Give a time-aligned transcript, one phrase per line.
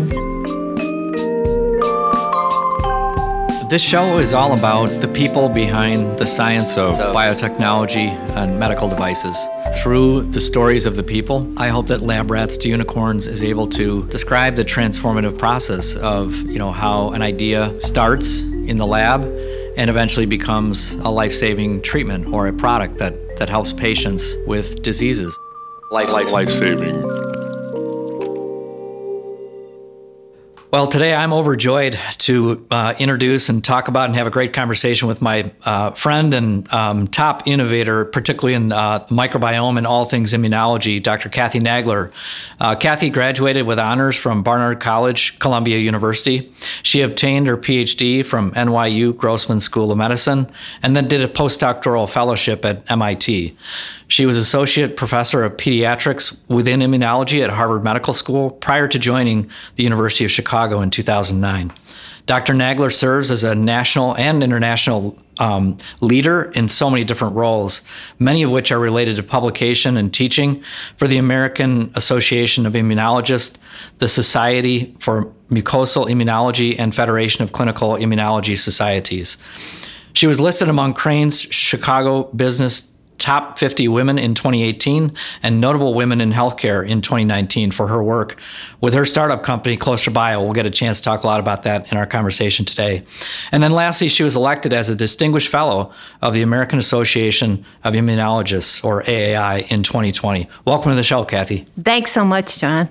[0.00, 0.40] Unicorns.
[3.70, 9.36] This show is all about the people behind the science of biotechnology and medical devices.
[9.80, 13.68] Through the stories of the people, I hope that Lab Rats to Unicorns is able
[13.68, 19.22] to describe the transformative process of, you know, how an idea starts in the lab
[19.76, 25.38] and eventually becomes a life-saving treatment or a product that, that helps patients with diseases.
[25.92, 26.50] Life, life, life
[30.72, 35.08] Well, today I'm overjoyed to uh, introduce and talk about and have a great conversation
[35.08, 40.32] with my uh, friend and um, top innovator, particularly in uh, microbiome and all things
[40.32, 41.28] immunology, Dr.
[41.28, 42.12] Cathy Nagler.
[42.60, 46.52] Uh, Cathy graduated with honors from Barnard College, Columbia University.
[46.84, 50.48] She obtained her PhD from NYU Grossman School of Medicine
[50.84, 53.56] and then did a postdoctoral fellowship at MIT.
[54.10, 59.48] She was associate professor of pediatrics within immunology at Harvard Medical School prior to joining
[59.76, 61.72] the University of Chicago in 2009.
[62.26, 62.52] Dr.
[62.52, 67.82] Nagler serves as a national and international um, leader in so many different roles,
[68.18, 70.62] many of which are related to publication and teaching
[70.96, 73.58] for the American Association of Immunologists,
[73.98, 79.36] the Society for Mucosal Immunology, and Federation of Clinical Immunology Societies.
[80.14, 82.90] She was listed among Crain's Chicago Business
[83.30, 88.36] top 50 women in 2018 and notable women in healthcare in 2019 for her work
[88.80, 90.42] with her startup company, Clostra Bio.
[90.42, 93.04] We'll get a chance to talk a lot about that in our conversation today.
[93.52, 97.94] And then lastly, she was elected as a distinguished fellow of the American Association of
[97.94, 100.48] Immunologists, or AAI, in 2020.
[100.64, 101.68] Welcome to the show, Cathy.
[101.80, 102.88] Thanks so much, John.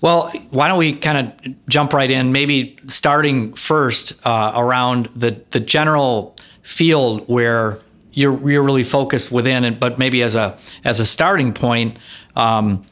[0.00, 5.38] Well, why don't we kind of jump right in, maybe starting first uh, around the,
[5.50, 7.78] the general field where
[8.12, 9.80] you're you're really focused within it.
[9.80, 11.98] But maybe as a as a starting point,
[12.36, 12.82] um,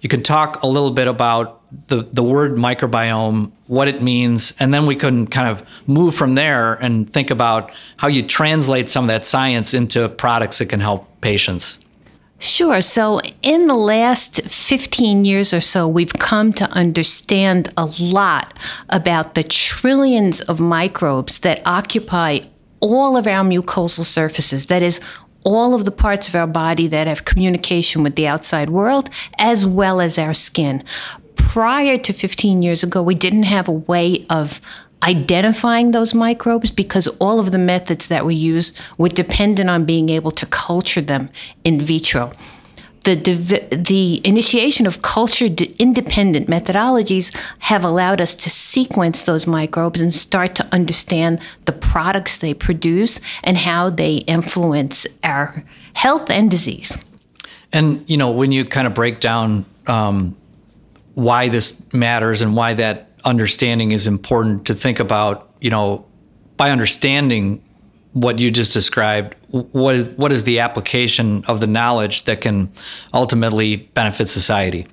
[0.00, 4.72] you can talk a little bit about the the word microbiome, what it means, and
[4.72, 9.04] then we can kind of move from there and think about how you translate some
[9.04, 11.78] of that science into products that can help patients.
[12.38, 12.82] Sure.
[12.82, 18.58] So, in the last 15 years or so, we've come to understand a lot
[18.90, 22.40] about the trillions of microbes that occupy
[22.94, 25.00] all of our mucosal surfaces, that is,
[25.44, 29.08] all of the parts of our body that have communication with the outside world,
[29.38, 30.82] as well as our skin.
[31.36, 34.60] Prior to 15 years ago, we didn't have a way of
[35.02, 40.08] identifying those microbes because all of the methods that we use were dependent on being
[40.08, 41.28] able to culture them
[41.64, 42.32] in vitro
[43.14, 45.46] the, the initiation of culture
[45.78, 52.36] independent methodologies have allowed us to sequence those microbes and start to understand the products
[52.36, 55.64] they produce and how they influence our
[55.94, 56.98] health and disease.
[57.72, 60.36] And, you know, when you kind of break down um,
[61.14, 66.06] why this matters and why that understanding is important to think about, you know,
[66.56, 67.62] by understanding
[68.16, 72.72] what you just described, what is what is the application of the knowledge that can
[73.12, 74.86] ultimately benefit society?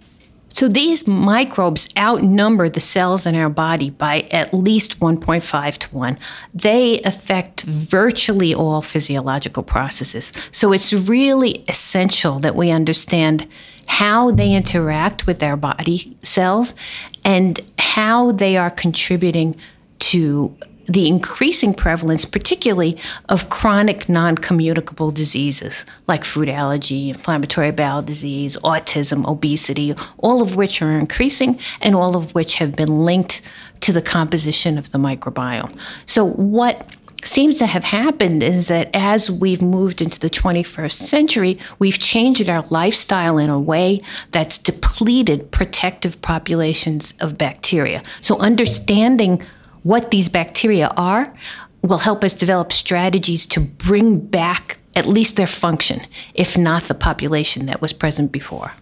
[0.49, 6.17] So these microbes outnumber the cells in our body by at least 1.5 to 1.
[6.53, 10.31] They affect virtually all physiological processes.
[10.51, 13.47] So it's really essential that we understand
[13.87, 16.75] how they interact with our body cells
[17.23, 19.55] and how they are contributing
[19.99, 20.55] to
[20.85, 22.97] the increasing prevalence, particularly
[23.29, 30.55] of chronic non communicable diseases like food allergy, inflammatory bowel disease, autism, obesity, all of
[30.55, 33.41] which are increasing and all of which have been linked
[33.81, 35.77] to the composition of the microbiome.
[36.05, 36.87] So, what
[37.25, 42.49] seems to have happened is that as we've moved into the 21st century, we've changed
[42.49, 44.01] our lifestyle in a way
[44.31, 48.01] that's depleted protective populations of bacteria.
[48.21, 49.45] So, understanding
[49.83, 51.33] what these bacteria are
[51.81, 56.01] will help us develop strategies to bring back at least their function,
[56.33, 58.73] if not the population that was present before.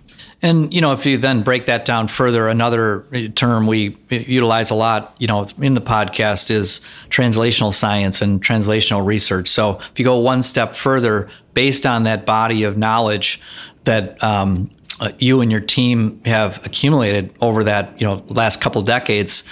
[0.44, 3.06] And you know, if you then break that down further, another
[3.36, 9.06] term we utilize a lot, you know, in the podcast is translational science and translational
[9.06, 9.48] research.
[9.50, 13.40] So if you go one step further, based on that body of knowledge
[13.84, 14.70] that um,
[15.02, 19.44] uh, you and your team have accumulated over that you know last couple decades,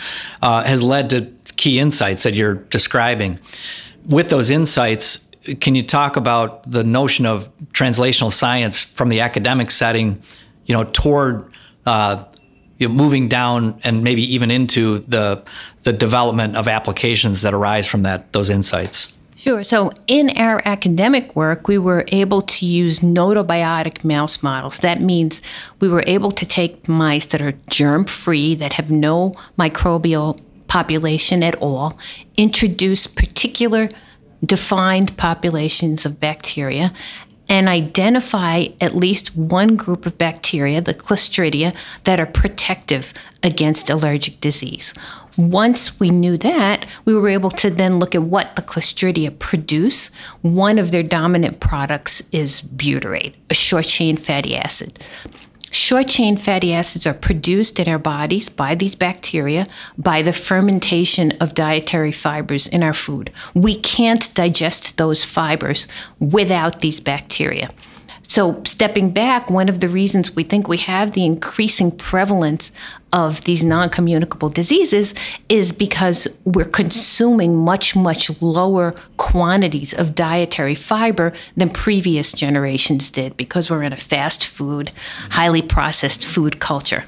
[0.42, 3.40] uh, has led to key insights that you're describing.
[4.06, 5.28] With those insights,
[5.60, 10.22] can you talk about the notion of translational science from the academic setting,
[10.66, 11.52] you know, toward
[11.86, 12.24] uh,
[12.78, 15.44] you know, moving down and maybe even into the
[15.84, 19.12] the development of applications that arise from that those insights?
[19.40, 19.64] Sure.
[19.64, 24.80] So, in our academic work, we were able to use gnotobiotic mouse models.
[24.80, 25.42] That means
[25.80, 30.38] we were able to take mice that are germ free, that have no microbial
[30.68, 31.98] population at all,
[32.36, 33.88] introduce particular
[34.46, 36.92] defined populations of bacteria,
[37.48, 44.42] and identify at least one group of bacteria, the Clostridia, that are protective against allergic
[44.42, 44.94] disease.
[45.40, 50.12] Once we knew that, we were able to then look at what the Clostridia produce.
[50.42, 55.00] One of their dominant products is butyrate, a short chain fatty acid.
[55.72, 59.66] Short chain fatty acids are produced in our bodies by these bacteria
[59.98, 63.32] by the fermentation of dietary fibers in our food.
[63.54, 65.88] We can't digest those fibers
[66.20, 67.70] without these bacteria.
[68.30, 72.72] So, stepping back, one of the reasons we think we have the increasing prevalence
[73.12, 75.16] of these non communicable diseases
[75.50, 83.36] is because we're consuming much, much lower quantities of dietary fiber than previous generations did
[83.36, 84.92] because we're in a fast food,
[85.32, 87.06] highly processed food culture.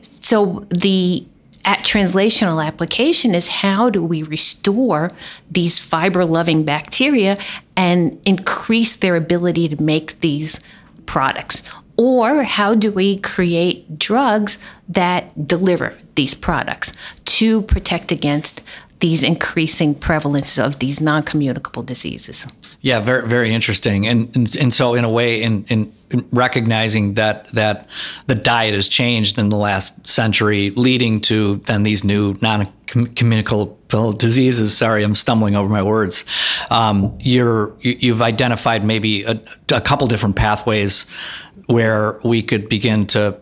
[0.00, 1.26] So, the
[1.64, 5.10] at translational application is how do we restore
[5.50, 7.36] these fiber loving bacteria
[7.76, 10.60] and increase their ability to make these
[11.06, 11.62] products?
[11.96, 14.58] Or how do we create drugs
[14.88, 16.92] that deliver these products
[17.24, 18.62] to protect against
[19.00, 22.46] these increasing prevalence of these non-communicable diseases.
[22.80, 25.92] Yeah, very very interesting, and and, and so in a way, in, in
[26.30, 27.88] recognizing that that
[28.26, 34.76] the diet has changed in the last century, leading to then these new non-communicable diseases.
[34.76, 36.24] Sorry, I'm stumbling over my words.
[36.70, 39.40] Um, you're you've identified maybe a,
[39.72, 41.06] a couple different pathways
[41.66, 43.38] where we could begin to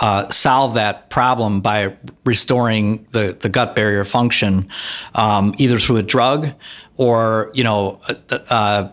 [0.00, 1.94] uh, solve that problem by
[2.24, 4.68] restoring the, the gut barrier function,
[5.14, 6.50] um, either through a drug
[6.96, 8.92] or you know uh, uh,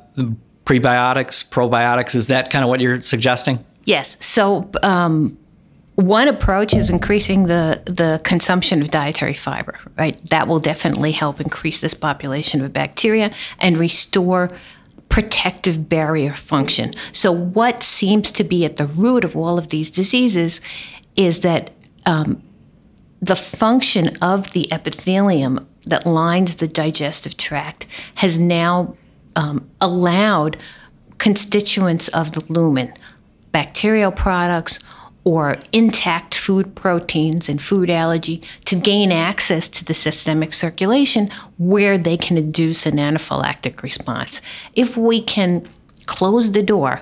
[0.66, 2.14] prebiotics, probiotics.
[2.16, 3.64] Is that kind of what you're suggesting?
[3.86, 4.18] Yes.
[4.20, 4.70] So.
[4.84, 5.38] Um,
[5.96, 10.24] one approach is increasing the, the consumption of dietary fiber, right?
[10.30, 14.52] That will definitely help increase this population of bacteria and restore
[15.10, 16.94] protective barrier function.
[17.12, 20.62] So, what seems to be at the root of all of these diseases
[21.16, 21.72] is that
[22.06, 22.42] um,
[23.22, 28.96] the function of the epithelium that lines the digestive tract has now
[29.36, 30.58] um, allowed
[31.18, 32.94] constituents of the lumen,
[33.52, 34.80] bacterial products,
[35.28, 41.98] or intact food proteins and food allergy to gain access to the systemic circulation where
[41.98, 44.42] they can induce an anaphylactic response.
[44.74, 45.68] If we can
[46.06, 47.02] close the door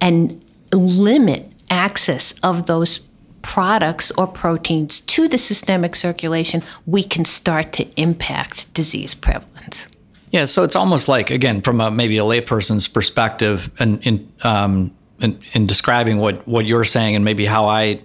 [0.00, 0.42] and
[0.72, 3.00] limit access of those
[3.42, 9.86] products or proteins to the systemic circulation, we can start to impact disease prevalence.
[10.30, 14.96] Yeah, so it's almost like again, from a, maybe a layperson's perspective, and in, um,
[15.20, 18.02] in, in describing what what you're saying, and maybe how I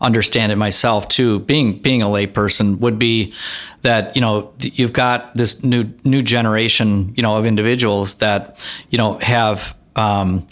[0.00, 1.40] understand it myself too.
[1.40, 3.34] Being being a layperson would be
[3.82, 8.98] that you know you've got this new new generation you know of individuals that you
[8.98, 10.46] know have um,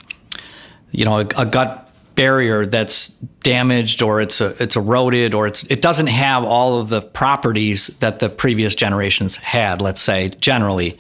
[0.91, 1.82] you know a, a gut
[2.14, 3.09] barrier that's
[3.43, 7.87] damaged or it's a, it's eroded or it's it doesn't have all of the properties
[8.00, 10.94] that the previous generations had let's say generally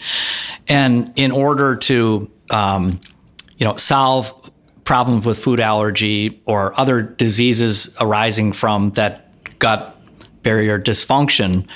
[0.68, 2.98] and in order to um,
[3.58, 4.41] you know solve
[4.84, 9.96] problems with food allergy or other diseases arising from that gut
[10.42, 11.66] barrier dysfunction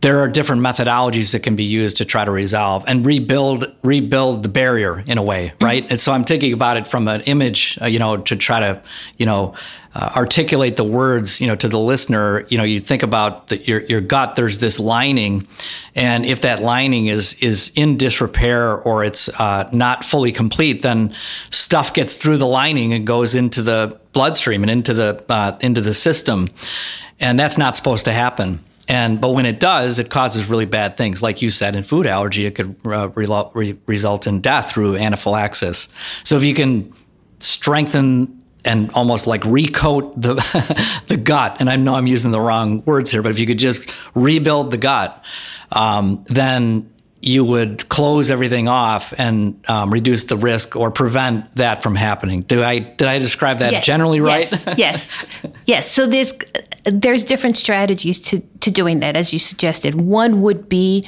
[0.00, 4.42] there are different methodologies that can be used to try to resolve and rebuild rebuild
[4.42, 5.64] the barrier in a way mm-hmm.
[5.64, 5.92] right mm-hmm.
[5.92, 8.80] and so i'm thinking about it from an image uh, you know to try to
[9.16, 9.54] you know
[9.94, 13.58] uh, articulate the words you know to the listener you know you think about the,
[13.64, 15.46] your, your gut there's this lining
[15.94, 21.12] and if that lining is is in disrepair or it's uh, not fully complete then
[21.50, 25.80] stuff gets through the lining and goes into the bloodstream and into the uh, into
[25.80, 26.48] the system
[27.18, 30.96] and that's not supposed to happen and but when it does, it causes really bad
[30.96, 31.22] things.
[31.22, 35.88] Like you said, in food allergy, it could uh, re- result in death through anaphylaxis.
[36.24, 36.92] So if you can
[37.38, 40.34] strengthen and almost like recoat the
[41.08, 43.58] the gut, and I know I'm using the wrong words here, but if you could
[43.58, 45.22] just rebuild the gut,
[45.70, 46.90] um, then
[47.20, 52.42] you would close everything off and um, reduce the risk or prevent that from happening.
[52.42, 53.84] Do I did I describe that yes.
[53.84, 54.50] generally right?
[54.50, 54.76] Yes.
[54.78, 55.26] yes.
[55.66, 55.90] Yes.
[55.90, 56.32] So there's
[56.90, 59.94] there's different strategies to to doing that, as you suggested.
[59.94, 61.04] One would be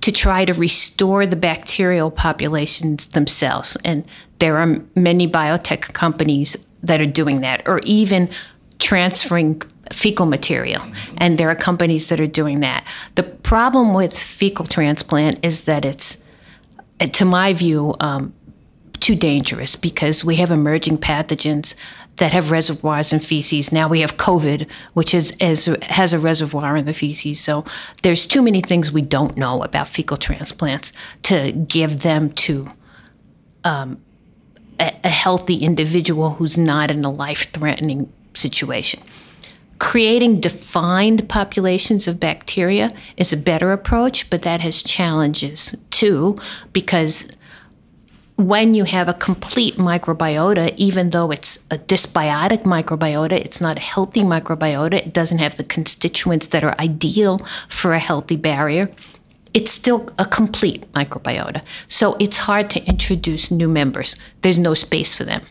[0.00, 4.04] to try to restore the bacterial populations themselves, and
[4.38, 8.28] there are many biotech companies that are doing that, or even
[8.78, 9.62] transferring
[9.92, 10.82] fecal material.
[11.18, 12.84] And there are companies that are doing that.
[13.14, 16.18] The problem with fecal transplant is that it's
[16.98, 18.32] to my view, um,
[19.00, 21.74] too dangerous because we have emerging pathogens
[22.16, 23.72] that have reservoirs in feces.
[23.72, 27.40] Now we have COVID, which is, is, has a reservoir in the feces.
[27.40, 27.64] So
[28.02, 30.92] there's too many things we don't know about fecal transplants
[31.22, 32.64] to give them to
[33.64, 34.02] um,
[34.78, 39.02] a, a healthy individual who's not in a life threatening situation.
[39.78, 46.38] Creating defined populations of bacteria is a better approach, but that has challenges too,
[46.72, 47.28] because
[48.48, 53.80] when you have a complete microbiota, even though it's a dysbiotic microbiota, it's not a
[53.80, 58.90] healthy microbiota, it doesn't have the constituents that are ideal for a healthy barrier,
[59.54, 61.62] it's still a complete microbiota.
[61.88, 65.42] So it's hard to introduce new members, there's no space for them.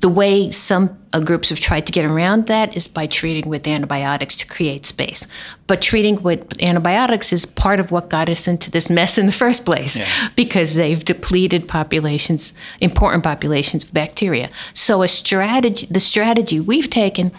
[0.00, 3.66] The way some uh, groups have tried to get around that is by treating with
[3.66, 5.26] antibiotics to create space.
[5.66, 9.32] But treating with antibiotics is part of what got us into this mess in the
[9.32, 10.28] first place yeah.
[10.36, 14.50] because they've depleted populations, important populations of bacteria.
[14.74, 17.32] So a strategy, the strategy we've taken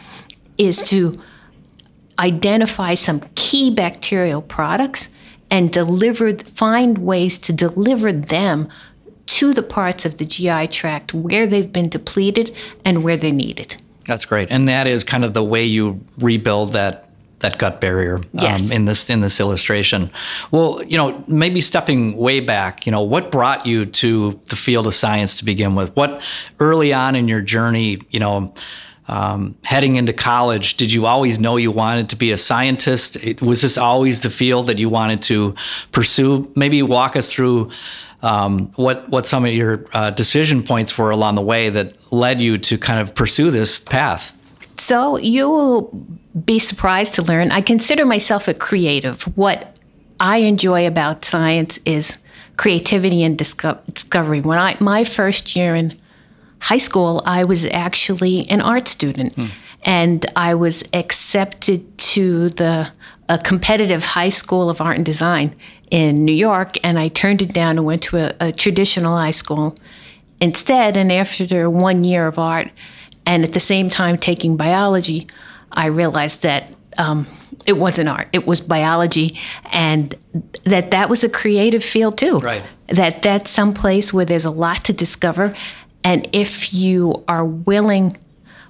[0.58, 1.20] is to
[2.20, 5.10] identify some key bacterial products
[5.50, 8.70] and deliver find ways to deliver them
[9.28, 13.82] to the parts of the GI tract where they've been depleted and where they're needed.
[14.06, 17.08] That's great, and that is kind of the way you rebuild that
[17.40, 20.10] that gut barrier um, in this in this illustration.
[20.52, 24.88] Well, you know, maybe stepping way back, you know, what brought you to the field
[24.88, 25.96] of science to begin with?
[25.96, 26.22] What
[26.60, 28.54] early on in your journey, you know,
[29.08, 33.18] um, heading into college, did you always know you wanted to be a scientist?
[33.42, 35.56] Was this always the field that you wanted to
[35.92, 36.52] pursue?
[36.56, 37.72] Maybe walk us through
[38.22, 42.42] um, what what some of your uh, decision points were along the way that led
[42.42, 44.32] you to kind of pursue this path.
[44.78, 46.08] So you will
[46.46, 49.24] be surprised to learn I consider myself a creative.
[49.38, 49.76] What
[50.20, 52.18] I enjoy about science is
[52.58, 54.42] creativity and disco- discovery.
[54.42, 55.94] When I my first year in
[56.60, 59.48] high school, I was actually an art student, hmm.
[59.84, 62.92] and I was accepted to the
[63.30, 65.54] a competitive high school of art and design
[65.92, 69.32] in New York, and I turned it down and went to a, a traditional high
[69.32, 69.76] school
[70.42, 70.98] instead.
[70.98, 72.70] And after one year of art,
[73.26, 75.28] and at the same time taking biology,
[75.72, 77.28] I realized that um,
[77.66, 79.40] it wasn't art; it was biology,
[79.72, 80.16] and
[80.64, 82.40] that that was a creative field too.
[82.40, 82.64] Right.
[82.88, 85.56] That that's some place where there's a lot to discover,
[86.04, 88.18] and if you are willing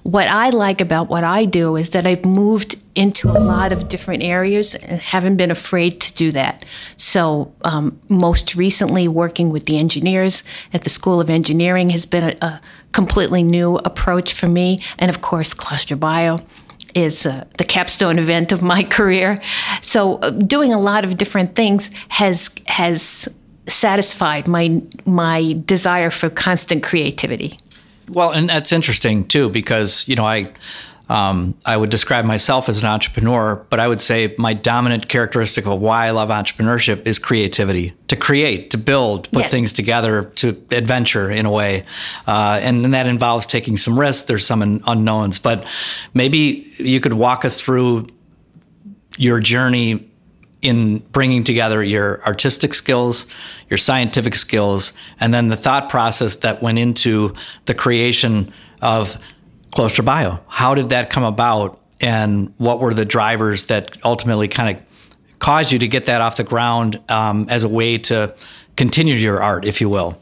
[0.08, 3.90] what I like about what I do is that I've moved into a lot of
[3.90, 6.64] different areas and haven't been afraid to do that.
[6.96, 12.24] So, um, most recently, working with the engineers at the School of Engineering has been
[12.24, 12.60] a, a
[12.92, 14.78] completely new approach for me.
[14.98, 16.38] And of course, Clostra Bio
[16.94, 19.38] is uh, the capstone event of my career.
[19.82, 23.28] So, uh, doing a lot of different things has has
[23.66, 27.58] satisfied my my desire for constant creativity.
[28.08, 30.52] Well, and that's interesting too, because you know I.
[31.10, 35.66] Um, I would describe myself as an entrepreneur, but I would say my dominant characteristic
[35.66, 37.94] of why I love entrepreneurship is creativity.
[38.08, 39.50] To create, to build, to put yes.
[39.50, 41.86] things together, to adventure in a way,
[42.26, 44.26] uh, and, and, that involves taking some risks.
[44.26, 45.66] There's some unknowns, but
[46.12, 48.08] maybe you could walk us through
[49.16, 50.07] your journey
[50.60, 53.26] in bringing together your artistic skills,
[53.70, 57.34] your scientific skills, and then the thought process that went into
[57.66, 59.16] the creation of
[59.74, 60.40] Clostra Bio.
[60.48, 64.82] How did that come about, and what were the drivers that ultimately kind of
[65.38, 68.34] caused you to get that off the ground um, as a way to
[68.76, 70.20] continue your art, if you will?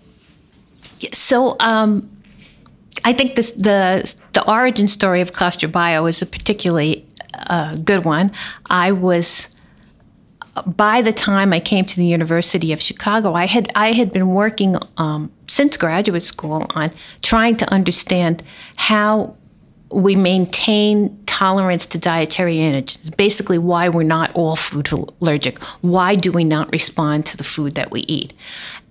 [1.12, 2.11] So, um,
[3.05, 8.05] I think this, the the origin story of Clostra Bio is a particularly uh, good
[8.05, 8.33] one.
[8.66, 9.49] I was
[10.65, 14.29] by the time I came to the University of Chicago, I had I had been
[14.29, 16.91] working um, since graduate school on
[17.23, 18.43] trying to understand
[18.77, 19.37] how
[19.91, 23.15] we maintain tolerance to dietary antigens.
[23.17, 25.63] Basically, why we're not all food allergic.
[25.83, 28.33] Why do we not respond to the food that we eat?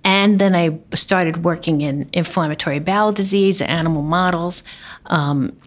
[0.03, 4.63] And then I started working in inflammatory bowel disease, animal models,
[5.07, 5.57] um,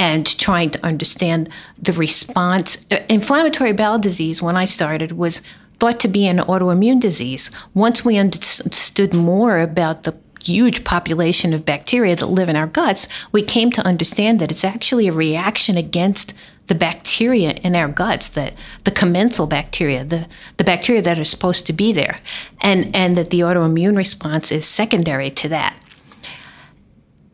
[0.00, 1.46] and trying to understand
[1.78, 2.78] the response.
[2.90, 5.42] Uh, inflammatory bowel disease, when I started, was
[5.74, 7.50] thought to be an autoimmune disease.
[7.74, 13.08] Once we understood more about the huge population of bacteria that live in our guts,
[13.30, 16.32] we came to understand that it's actually a reaction against
[16.68, 20.26] the bacteria in our guts, that the commensal bacteria, the,
[20.56, 22.16] the bacteria that are supposed to be there,
[22.62, 25.76] and, and that the autoimmune response is secondary to that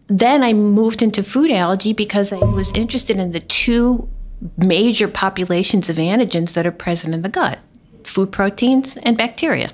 [0.08, 4.08] then I moved into food allergy because I was interested in the two
[4.56, 7.58] major populations of antigens that are present in the gut
[8.04, 9.72] food proteins and bacteria.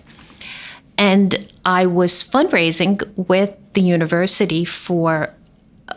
[0.96, 5.34] And I was fundraising with the university for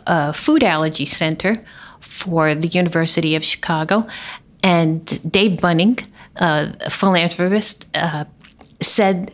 [0.06, 1.64] a food allergy center
[2.00, 4.06] for the University of Chicago.
[4.62, 5.98] And Dave Bunning,
[6.36, 8.24] uh, a philanthropist, uh,
[8.80, 9.32] said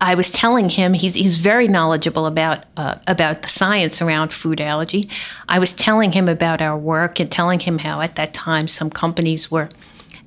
[0.00, 4.60] I was telling him he's he's very knowledgeable about uh, about the science around food
[4.60, 5.08] allergy.
[5.48, 8.90] I was telling him about our work and telling him how at that time some
[8.90, 9.68] companies were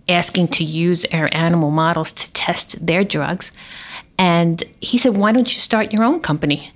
[0.09, 3.51] asking to use our animal models to test their drugs.
[4.17, 6.71] And he said, "Why don't you start your own company?"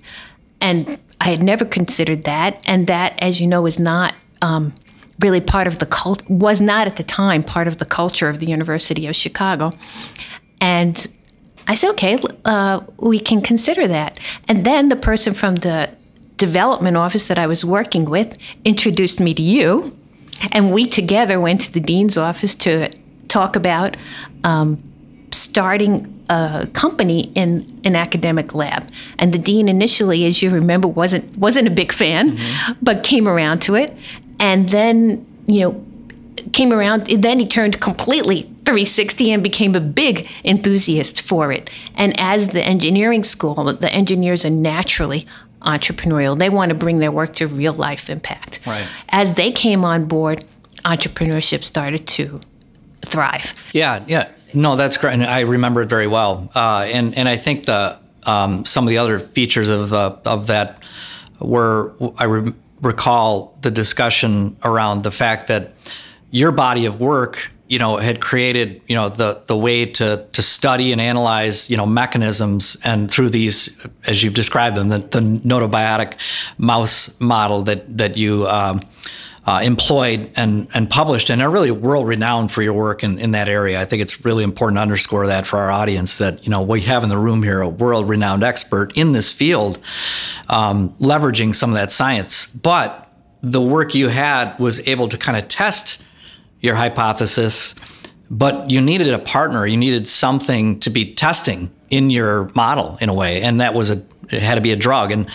[0.60, 4.74] And I had never considered that, and that, as you know, is not um,
[5.18, 6.28] really part of the cult.
[6.28, 9.70] Was not at the time part of the culture of the University of Chicago,
[10.60, 11.08] and
[11.66, 14.18] I said, okay, uh, we can consider that.
[14.48, 15.90] And then the person from the
[16.36, 19.96] development office that I was working with introduced me to you.
[20.50, 22.90] And we together went to the dean's office to
[23.28, 23.96] talk about
[24.42, 24.82] um,
[25.30, 28.88] starting a company in an academic lab.
[29.18, 32.72] And the dean initially, as you remember, wasn't wasn't a big fan, mm-hmm.
[32.82, 33.96] but came around to it.
[34.40, 35.84] And then, you know,
[36.52, 37.06] came around.
[37.06, 41.70] Then he turned completely 360 and became a big enthusiast for it.
[41.94, 45.26] And as the engineering school, the engineers are naturally
[45.62, 46.38] entrepreneurial.
[46.38, 48.60] They want to bring their work to real life impact.
[48.66, 48.86] Right.
[49.08, 50.44] As they came on board,
[50.84, 52.36] entrepreneurship started to
[53.04, 53.54] thrive.
[53.72, 54.28] Yeah, yeah.
[54.54, 55.14] No, that's great.
[55.14, 56.50] And I remember it very well.
[56.54, 60.46] Uh, and and I think the um, some of the other features of the of
[60.48, 60.82] that
[61.40, 65.72] were I re- recall the discussion around the fact that
[66.32, 70.42] your body of work you know had created you know the the way to to
[70.42, 75.20] study and analyze you know mechanisms and through these as you've described them the, the
[75.20, 76.14] gnotobiotic
[76.58, 78.80] mouse model that that you um,
[79.46, 83.32] uh, employed and and published and are really world renowned for your work in, in
[83.32, 83.80] that area.
[83.80, 86.82] I think it's really important to underscore that for our audience that you know we
[86.82, 89.80] have in the room here a world renowned expert in this field,
[90.48, 92.46] um, leveraging some of that science.
[92.46, 93.08] But
[93.42, 96.00] the work you had was able to kind of test
[96.62, 97.74] your hypothesis,
[98.30, 99.66] but you needed a partner.
[99.66, 103.90] You needed something to be testing in your model in a way, and that was
[103.90, 105.12] a it had to be a drug.
[105.12, 105.28] And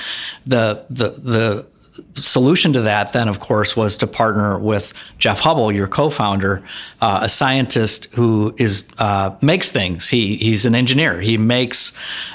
[0.47, 1.67] the the the
[2.13, 6.63] solution to that then of course was to partner with jeff hubbell your co-founder
[7.01, 11.93] uh, a scientist who is uh, makes things he he's an engineer he makes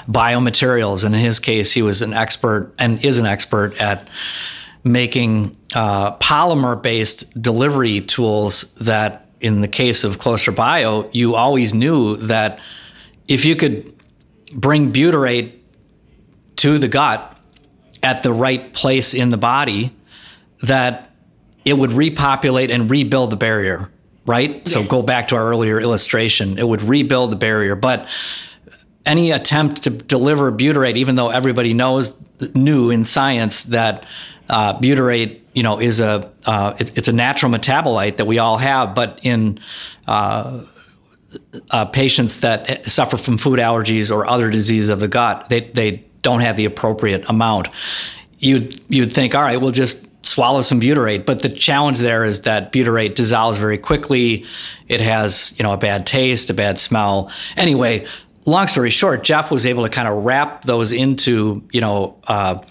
[0.09, 4.07] biomaterials and in his case he was an expert and is an expert at
[4.83, 11.73] making uh, polymer based delivery tools that, in the case of Clostra Bio, you always
[11.73, 12.59] knew that
[13.27, 13.93] if you could
[14.53, 15.53] bring butyrate
[16.57, 17.37] to the gut
[18.01, 19.95] at the right place in the body,
[20.61, 21.11] that
[21.65, 23.89] it would repopulate and rebuild the barrier,
[24.25, 24.55] right?
[24.55, 24.71] Yes.
[24.73, 27.75] So go back to our earlier illustration, it would rebuild the barrier.
[27.75, 28.07] But
[29.05, 32.17] any attempt to deliver butyrate, even though everybody knows,
[32.55, 34.05] knew in science that
[34.53, 38.57] uh, butyrate, you know, is a uh, it, it's a natural metabolite that we all
[38.57, 39.59] have, but in
[40.07, 40.61] uh,
[41.71, 46.03] uh, patients that suffer from food allergies or other diseases of the gut, they they
[46.21, 47.67] don't have the appropriate amount.
[48.37, 52.41] You'd you'd think, all right, we'll just swallow some butyrate, but the challenge there is
[52.41, 54.45] that butyrate dissolves very quickly.
[54.87, 57.31] It has you know a bad taste, a bad smell.
[57.57, 58.05] Anyway,
[58.45, 62.15] long story short, Jeff was able to kind of wrap those into you know.
[62.27, 62.61] Uh,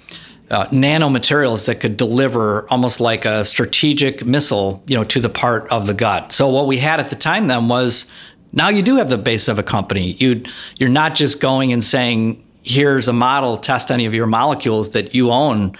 [0.52, 5.66] uh, nanomaterials that could deliver almost like a strategic missile, you know, to the part
[5.68, 6.30] of the gut.
[6.30, 8.06] So what we had at the time then was
[8.52, 10.12] now you do have the base of a company.
[10.12, 10.44] You
[10.76, 15.14] you're not just going and saying here's a model, test any of your molecules that
[15.14, 15.76] you own.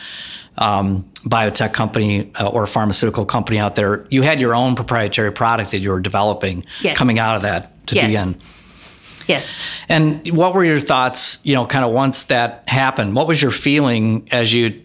[0.59, 5.71] Um, biotech company uh, or pharmaceutical company out there, you had your own proprietary product
[5.71, 6.99] that you were developing yes.
[6.99, 8.07] coming out of that to yes.
[8.07, 8.41] begin.
[9.27, 9.51] Yes.
[9.89, 13.15] And what were your thoughts, you know, kind of once that happened?
[13.15, 14.83] What was your feeling as you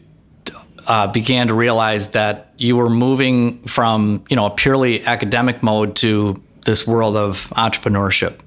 [0.87, 5.95] uh, began to realize that you were moving from, you know, a purely academic mode
[5.97, 8.39] to this world of entrepreneurship?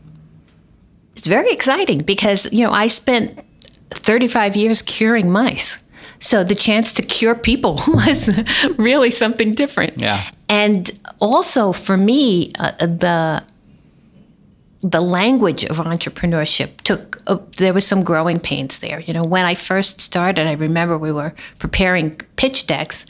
[1.17, 3.45] It's very exciting because, you know, I spent
[3.91, 5.79] 35 years curing mice.
[6.19, 8.31] So the chance to cure people was
[8.79, 9.99] really something different.
[9.99, 10.23] Yeah.
[10.49, 13.43] And also for me, uh, the
[14.83, 19.01] the language of entrepreneurship took uh, there was some growing pains there.
[19.01, 23.07] You know when i first started i remember we were preparing pitch decks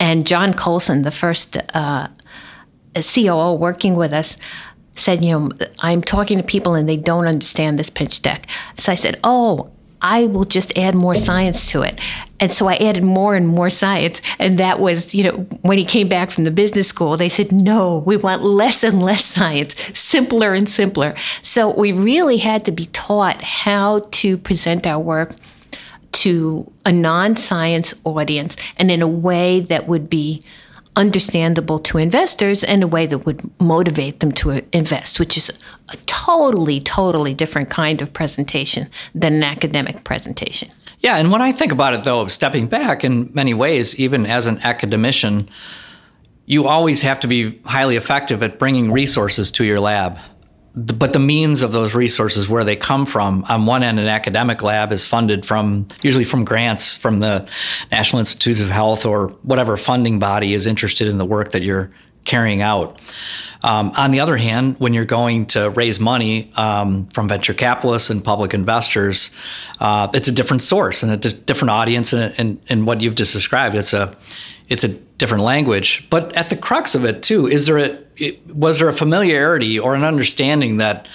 [0.00, 2.08] and john colson the first uh,
[2.94, 4.36] coo working with us
[4.96, 5.50] said you know
[5.80, 8.46] i'm talking to people and they don't understand this pitch deck.
[8.76, 9.70] So i said oh
[10.04, 11.98] I will just add more science to it.
[12.38, 14.20] And so I added more and more science.
[14.38, 17.50] And that was, you know, when he came back from the business school, they said,
[17.50, 21.14] no, we want less and less science, simpler and simpler.
[21.40, 25.36] So we really had to be taught how to present our work
[26.12, 30.42] to a non science audience and in a way that would be
[30.96, 35.50] understandable to investors in a way that would motivate them to invest, which is
[35.88, 40.68] a totally, totally different kind of presentation than an academic presentation.
[41.00, 44.46] Yeah, and when I think about it, though, stepping back in many ways, even as
[44.46, 45.48] an academician,
[46.46, 50.18] you always have to be highly effective at bringing resources to your lab
[50.76, 54.62] but the means of those resources where they come from on one end an academic
[54.62, 57.48] lab is funded from usually from grants from the
[57.92, 61.90] national institutes of health or whatever funding body is interested in the work that you're
[62.24, 62.98] carrying out.
[63.62, 68.10] Um, on the other hand when you're going to raise money um, from venture capitalists
[68.10, 69.30] and public investors
[69.80, 73.32] uh, it's a different source and a different audience and, and, and what you've just
[73.32, 73.74] described.
[73.74, 74.16] It's a
[74.68, 76.06] it's a different language.
[76.10, 79.78] But at the crux of it too is there a it, was there a familiarity
[79.78, 81.08] or an understanding that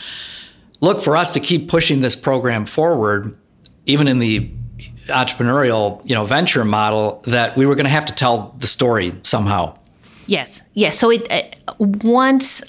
[0.81, 3.37] look for us to keep pushing this program forward
[3.85, 4.49] even in the
[5.07, 9.13] entrepreneurial you know venture model that we were going to have to tell the story
[9.23, 9.77] somehow?
[10.27, 10.61] Yes.
[10.73, 10.99] Yes.
[10.99, 12.63] So it uh, once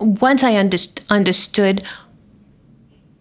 [0.00, 1.82] once i underst- understood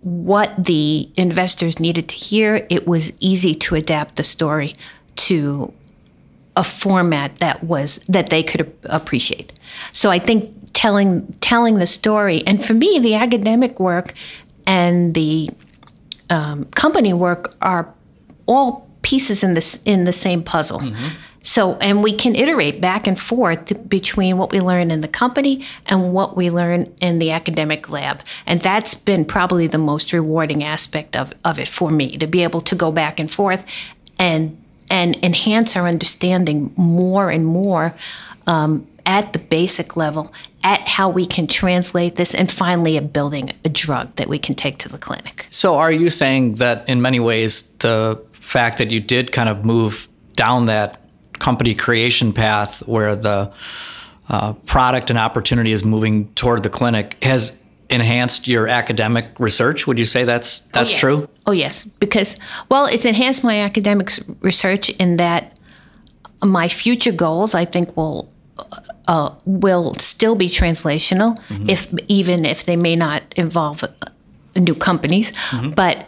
[0.02, 4.74] what the investors needed to hear it was easy to adapt the story
[5.28, 5.74] to
[6.56, 9.54] a format that was that they could appreciate.
[9.92, 14.14] So I think telling telling the story, and for me, the academic work
[14.66, 15.50] and the
[16.30, 17.94] um, company work are
[18.46, 20.80] all pieces in this in the same puzzle.
[20.80, 21.08] Mm-hmm.
[21.42, 25.66] So, and we can iterate back and forth between what we learn in the company
[25.86, 28.22] and what we learn in the academic lab.
[28.46, 32.44] And that's been probably the most rewarding aspect of, of it for me to be
[32.44, 33.66] able to go back and forth
[34.20, 34.59] and
[34.90, 37.96] and enhance our understanding more and more
[38.48, 40.32] um, at the basic level
[40.64, 44.56] at how we can translate this and finally at building a drug that we can
[44.56, 45.48] take to the clinic.
[45.50, 49.64] So, are you saying that in many ways the fact that you did kind of
[49.64, 51.02] move down that
[51.40, 53.52] company creation path where the
[54.28, 59.88] uh, product and opportunity is moving toward the clinic has enhanced your academic research.
[59.88, 61.00] Would you say that's that's oh, yes.
[61.00, 61.30] true?
[61.50, 62.38] Oh yes, because
[62.70, 65.58] well, it's enhanced my academic research in that
[66.44, 68.30] my future goals I think will
[69.08, 71.68] uh, will still be translational, mm-hmm.
[71.68, 73.88] if even if they may not involve uh,
[74.56, 75.72] new companies, mm-hmm.
[75.72, 76.06] but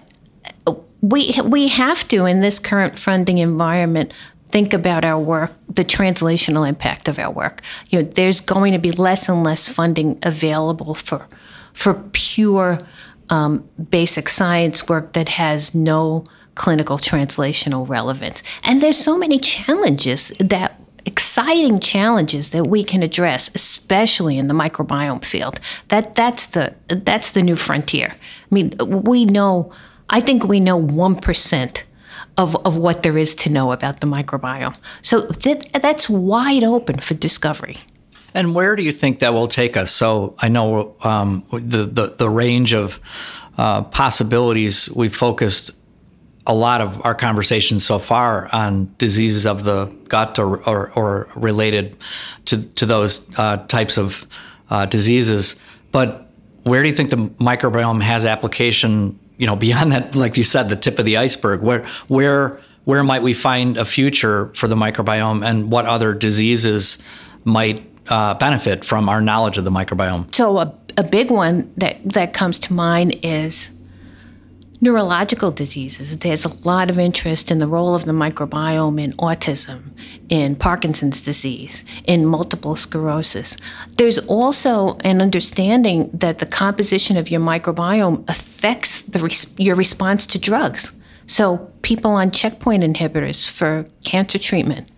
[1.02, 4.14] we we have to in this current funding environment
[4.52, 7.64] think about our work, the translational impact of our work.
[7.90, 11.26] You know, there's going to be less and less funding available for
[11.74, 12.78] for pure
[13.32, 18.44] um, basic science work that has no clinical translational relevance.
[18.64, 24.54] And there's so many challenges that exciting challenges that we can address, especially in the
[24.54, 25.60] microbiome field.
[25.88, 28.10] That that's the that's the new frontier.
[28.12, 29.72] I mean, we know.
[30.10, 31.86] I think we know one percent
[32.38, 34.76] of, of what there is to know about the microbiome.
[35.02, 37.78] So that, that's wide open for discovery.
[38.34, 39.92] And where do you think that will take us?
[39.92, 43.00] So I know um, the, the, the range of
[43.58, 45.72] uh, possibilities we've focused
[46.48, 51.28] a lot of our conversations so far on diseases of the gut or, or, or
[51.36, 51.96] related
[52.46, 54.26] to, to those uh, types of
[54.70, 55.62] uh, diseases.
[55.92, 56.28] But
[56.64, 59.20] where do you think the microbiome has application?
[59.38, 61.62] You know, beyond that, like you said, the tip of the iceberg.
[61.62, 66.98] Where where where might we find a future for the microbiome, and what other diseases
[67.44, 70.34] might uh, benefit from our knowledge of the microbiome?
[70.36, 73.72] So, a, a big one that, that comes to mind is
[74.82, 76.18] neurological diseases.
[76.18, 79.92] There's a lot of interest in the role of the microbiome in autism,
[80.28, 83.56] in Parkinson's disease, in multiple sclerosis.
[83.98, 90.26] There's also an understanding that the composition of your microbiome affects the res- your response
[90.28, 90.92] to drugs.
[91.28, 94.90] So, people on checkpoint inhibitors for cancer treatment,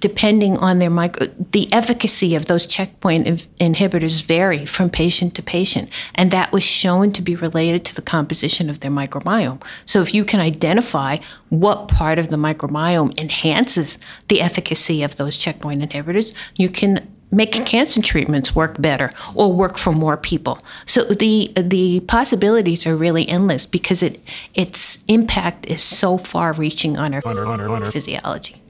[0.00, 3.26] depending on their micro, the efficacy of those checkpoint
[3.60, 8.02] inhibitors vary from patient to patient, and that was shown to be related to the
[8.02, 9.62] composition of their microbiome.
[9.84, 15.36] So, if you can identify what part of the microbiome enhances the efficacy of those
[15.36, 20.58] checkpoint inhibitors, you can make cancer treatments work better or work for more people.
[20.86, 24.20] So the the possibilities are really endless because it
[24.54, 28.62] its impact is so far reaching on our, on our physiology.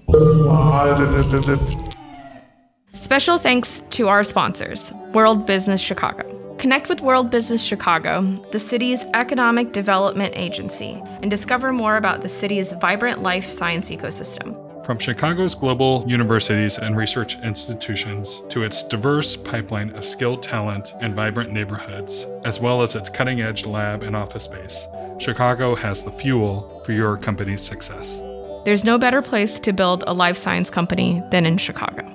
[2.94, 6.56] Special thanks to our sponsors, World Business Chicago.
[6.56, 12.28] Connect with World Business Chicago, the city's economic development agency, and discover more about the
[12.28, 14.56] city's vibrant life science ecosystem.
[14.86, 21.14] From Chicago's global universities and research institutions to its diverse pipeline of skilled talent and
[21.14, 24.86] vibrant neighborhoods, as well as its cutting edge lab and office space,
[25.18, 28.22] Chicago has the fuel for your company's success.
[28.64, 32.14] There's no better place to build a life science company than in Chicago.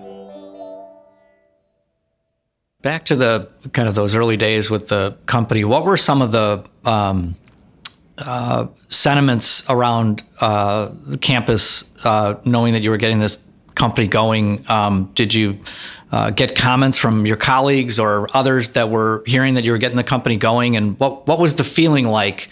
[2.82, 6.32] Back to the kind of those early days with the company, what were some of
[6.32, 7.36] the um,
[8.18, 13.38] uh, sentiments around uh, the campus, uh, knowing that you were getting this
[13.76, 14.64] company going?
[14.70, 15.60] Um, did you
[16.12, 19.98] uh, get comments from your colleagues or others that were hearing that you were getting
[19.98, 20.76] the company going?
[20.76, 22.50] And what what was the feeling like?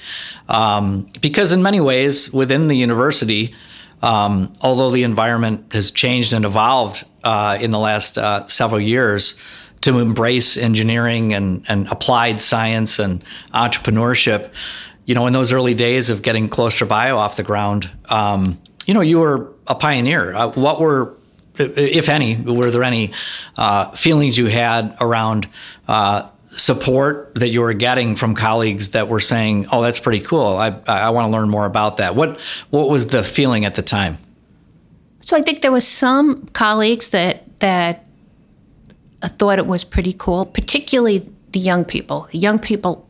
[0.50, 3.54] Um, because in many ways, within the university,
[4.02, 9.38] um, although the environment has changed and evolved uh, in the last uh, several years
[9.82, 14.52] to embrace engineering and, and applied science and entrepreneurship.
[15.06, 18.94] You know, in those early days of getting Clostra Bio off the ground, um, you
[18.94, 20.34] know, you were a pioneer.
[20.34, 21.16] Uh, what were,
[21.58, 23.12] if any, were there any
[23.58, 25.50] uh, feelings you had around
[25.88, 30.58] uh, support that you were getting from colleagues that were saying, "Oh, that's pretty cool.
[30.58, 33.82] I I want to learn more about that." What what was the feeling at the
[33.82, 34.18] time?
[35.22, 38.06] So I think there was some colleagues that that
[39.22, 42.28] thought it was pretty cool, particularly the young people.
[42.32, 43.08] Young people,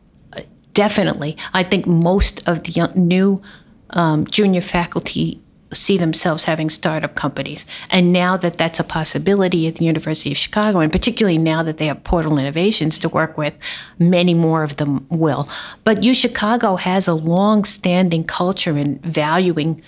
[0.72, 1.36] definitely.
[1.52, 3.42] I think most of the young, new
[3.90, 5.41] um, junior faculty
[5.74, 7.66] see themselves having startup companies.
[7.90, 11.78] And now that that's a possibility at the University of Chicago, and particularly now that
[11.78, 13.54] they have Portal Innovations to work with,
[13.98, 15.48] many more of them will.
[15.84, 19.82] But U Chicago has a long standing culture in valuing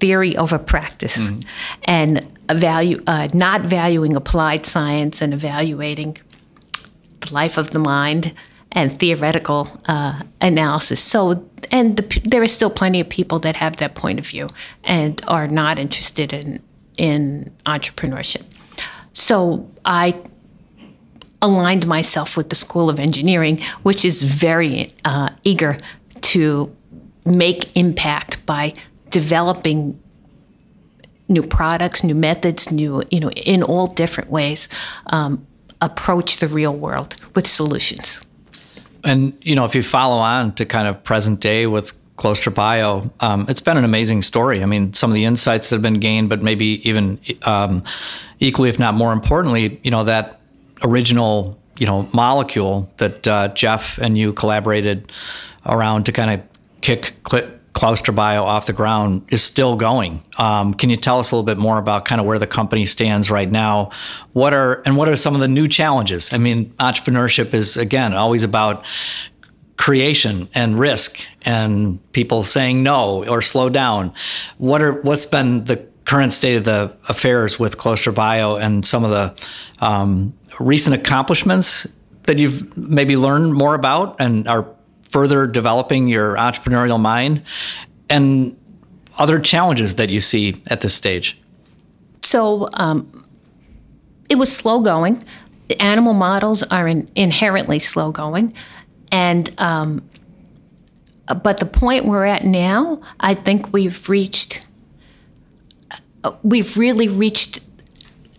[0.00, 1.40] theory over practice mm-hmm.
[1.84, 6.16] and value, uh, not valuing applied science and evaluating
[7.20, 8.32] the life of the mind
[8.72, 11.00] and theoretical uh, analysis.
[11.02, 14.48] So, and the, there are still plenty of people that have that point of view
[14.84, 16.62] and are not interested in
[16.96, 18.42] in entrepreneurship.
[19.12, 20.20] So I
[21.40, 25.78] aligned myself with the School of Engineering, which is very uh, eager
[26.20, 26.76] to
[27.24, 28.74] make impact by
[29.08, 29.98] developing
[31.28, 34.68] new products, new methods, new, you know, in all different ways,
[35.06, 35.46] um,
[35.80, 38.20] approach the real world with solutions.
[39.04, 43.10] And, you know, if you follow on to kind of present day with Clostra Bio,
[43.20, 44.62] um, it's been an amazing story.
[44.62, 47.82] I mean, some of the insights that have been gained, but maybe even um,
[48.40, 50.40] equally, if not more importantly, you know, that
[50.82, 55.10] original, you know, molecule that uh, Jeff and you collaborated
[55.64, 56.40] around to kind of
[56.80, 60.22] kick Clostra Bio off the ground is still going.
[60.36, 62.84] Um, can you tell us a little bit more about kind of where the company
[62.84, 63.90] stands right now?
[64.32, 66.32] What are and what are some of the new challenges?
[66.32, 68.84] I mean, entrepreneurship is again always about
[69.76, 74.12] creation and risk and people saying no or slow down.
[74.58, 79.10] What are what's been the current state of the affairs with Clostra and some of
[79.10, 79.34] the
[79.84, 81.86] um, recent accomplishments
[82.24, 84.66] that you've maybe learned more about and are
[85.10, 87.42] further developing your entrepreneurial mind
[88.08, 88.56] and
[89.18, 91.38] other challenges that you see at this stage?
[92.22, 93.26] So um,
[94.28, 95.22] it was slow going.
[95.78, 98.54] Animal models are in, inherently slow going.
[99.12, 100.02] And um,
[101.34, 104.66] but the point we're at now, I think we've reached,
[106.42, 107.60] we've really reached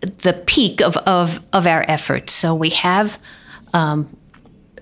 [0.02, 2.34] the peak of, of, of our efforts.
[2.34, 3.20] So we have
[3.74, 4.16] um,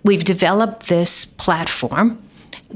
[0.04, 2.22] we've developed this platform.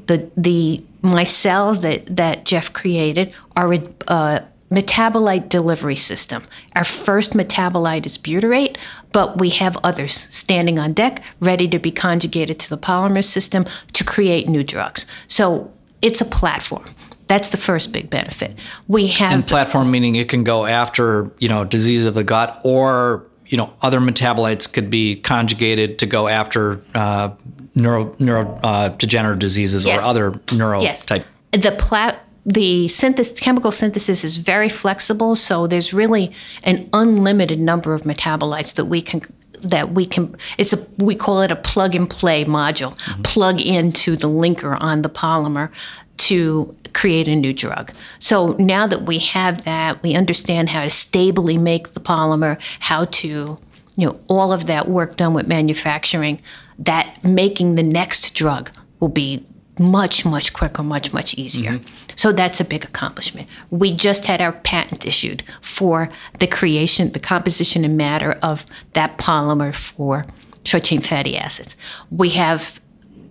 [0.07, 6.43] The the micelles that that Jeff created are a, a metabolite delivery system.
[6.75, 8.77] Our first metabolite is butyrate,
[9.11, 13.65] but we have others standing on deck, ready to be conjugated to the polymer system
[13.93, 15.05] to create new drugs.
[15.27, 16.85] So it's a platform.
[17.27, 18.55] That's the first big benefit.
[18.87, 22.59] We have and platform meaning it can go after you know disease of the gut
[22.63, 27.29] or you know, other metabolites could be conjugated to go after uh,
[27.75, 30.01] neuro, neuro uh, degenerative diseases yes.
[30.01, 31.05] or other neuro yes.
[31.05, 31.23] type.
[31.51, 36.31] The plat the synthesis, chemical synthesis is very flexible, so there's really
[36.63, 39.21] an unlimited number of metabolites that we can
[39.61, 43.21] that we can it's a we call it a plug and play module mm-hmm.
[43.21, 45.69] plug into the linker on the polymer
[46.17, 47.91] to create a new drug.
[48.19, 53.05] So now that we have that, we understand how to stably make the polymer, how
[53.05, 53.57] to,
[53.95, 56.41] you know, all of that work done with manufacturing,
[56.79, 59.45] that making the next drug will be
[59.79, 61.71] much, much quicker, much, much easier.
[61.71, 62.15] Mm-hmm.
[62.15, 63.49] So that's a big accomplishment.
[63.71, 69.17] We just had our patent issued for the creation, the composition and matter of that
[69.17, 70.25] polymer for
[70.63, 71.75] short chain fatty acids.
[72.11, 72.79] We have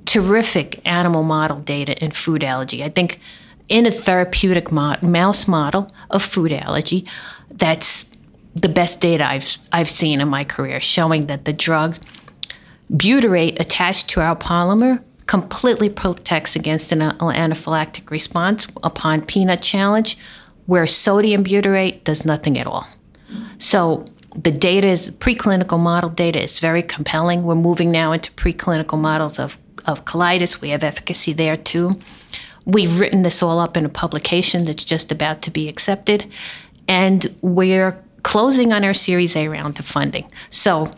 [0.05, 2.83] terrific animal model data in food allergy.
[2.83, 3.21] I think
[3.69, 7.05] in a therapeutic mo- mouse model of food allergy,
[7.51, 8.07] that's
[8.55, 11.97] the best data I've I've seen in my career, showing that the drug
[12.91, 20.19] butyrate attached to our polymer completely protects against an uh, anaphylactic response upon peanut challenge,
[20.67, 22.87] where sodium butyrate does nothing at all.
[23.59, 27.45] So the data is preclinical model data is very compelling.
[27.45, 30.61] We're moving now into preclinical models of, of colitis.
[30.61, 32.01] We have efficacy there too.
[32.65, 36.33] We've written this all up in a publication that's just about to be accepted,
[36.89, 40.31] and we're closing on our Series A round of funding.
[40.51, 40.93] So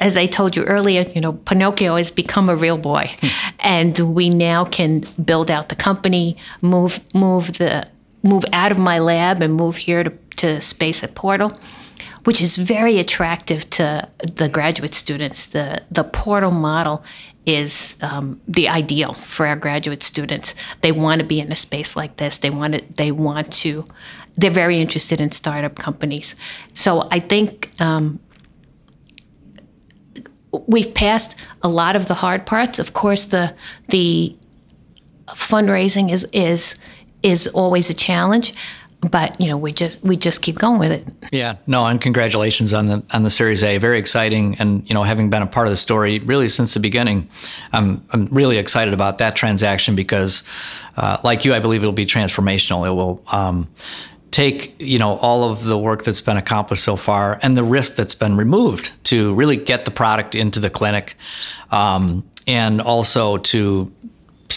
[0.00, 3.28] as I told you earlier, you know, Pinocchio has become a real boy, hmm.
[3.60, 7.86] and we now can build out the company, move move the
[8.22, 11.58] move out of my lab and move here to, to space at Portal,
[12.24, 15.46] which is very attractive to the graduate students.
[15.46, 17.04] The the Portal model
[17.46, 20.54] is um, the ideal for our graduate students.
[20.82, 22.38] They want to be in a space like this.
[22.38, 22.84] They want to.
[22.96, 23.86] They want to.
[24.36, 26.34] They're very interested in startup companies.
[26.74, 28.20] So I think um,
[30.66, 32.78] we've passed a lot of the hard parts.
[32.78, 33.54] Of course, the
[33.88, 34.36] the
[35.28, 36.76] fundraising is is
[37.22, 38.54] is always a challenge,
[39.00, 41.06] but you know we just we just keep going with it.
[41.32, 43.78] Yeah, no, and congratulations on the on the Series A.
[43.78, 46.80] Very exciting, and you know having been a part of the story really since the
[46.80, 47.28] beginning,
[47.72, 50.42] I'm I'm really excited about that transaction because,
[50.96, 52.86] uh, like you, I believe it'll be transformational.
[52.86, 53.22] It will.
[53.32, 53.68] Um,
[54.30, 57.96] take you know all of the work that's been accomplished so far and the risk
[57.96, 61.16] that's been removed to really get the product into the clinic
[61.72, 63.90] um, and also to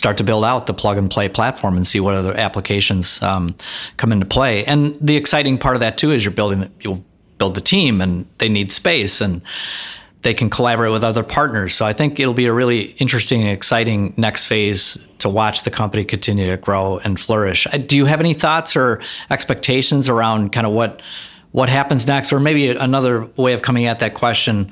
[0.04, 3.56] start to build out the plug and play platform and see what other applications um,
[3.96, 7.02] come into play and the exciting part of that too is you're building you'll
[7.38, 9.42] build the team and they need space and
[10.24, 11.76] they can collaborate with other partners.
[11.76, 15.72] So I think it'll be a really interesting and exciting next phase to watch the
[15.72, 17.68] company continue to grow and flourish.
[17.68, 21.02] Uh, do you have any thoughts or expectations around kind of what
[21.52, 24.72] what happens next, or maybe another way of coming at that question?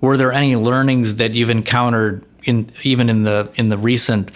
[0.00, 4.30] Were there any learnings that you've encountered in even in the in the recent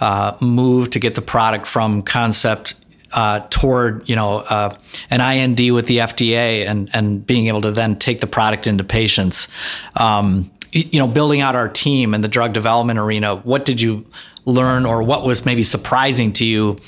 [0.00, 2.74] uh, move to get the product from concept
[3.12, 4.76] uh, toward you know uh,
[5.10, 8.84] an IND with the FDA and and being able to then take the product into
[8.84, 9.48] patients.
[9.96, 13.36] Um, you know, building out our team in the drug development arena.
[13.36, 14.06] What did you
[14.44, 16.78] learn, or what was maybe surprising to you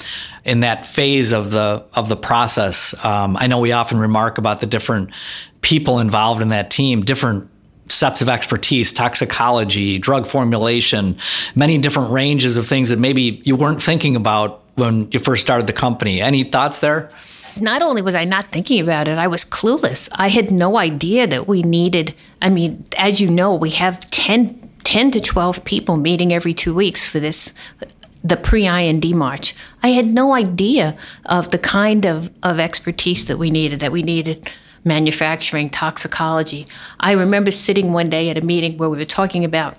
[0.44, 2.94] in that phase of the of the process?
[3.04, 5.10] Um, I know we often remark about the different
[5.62, 7.48] people involved in that team, different
[7.92, 11.16] sets of expertise, toxicology, drug formulation,
[11.54, 15.66] many different ranges of things that maybe you weren't thinking about when you first started
[15.66, 16.20] the company.
[16.20, 17.10] Any thoughts there?
[17.60, 20.08] Not only was I not thinking about it, I was clueless.
[20.12, 24.70] I had no idea that we needed, I mean, as you know, we have 10,
[24.84, 27.52] 10 to 12 people meeting every two weeks for this
[28.24, 29.54] the pre-IND march.
[29.82, 34.02] I had no idea of the kind of, of expertise that we needed, that we
[34.02, 34.48] needed
[34.84, 36.66] manufacturing, toxicology.
[37.00, 39.76] I remember sitting one day at a meeting where we were talking about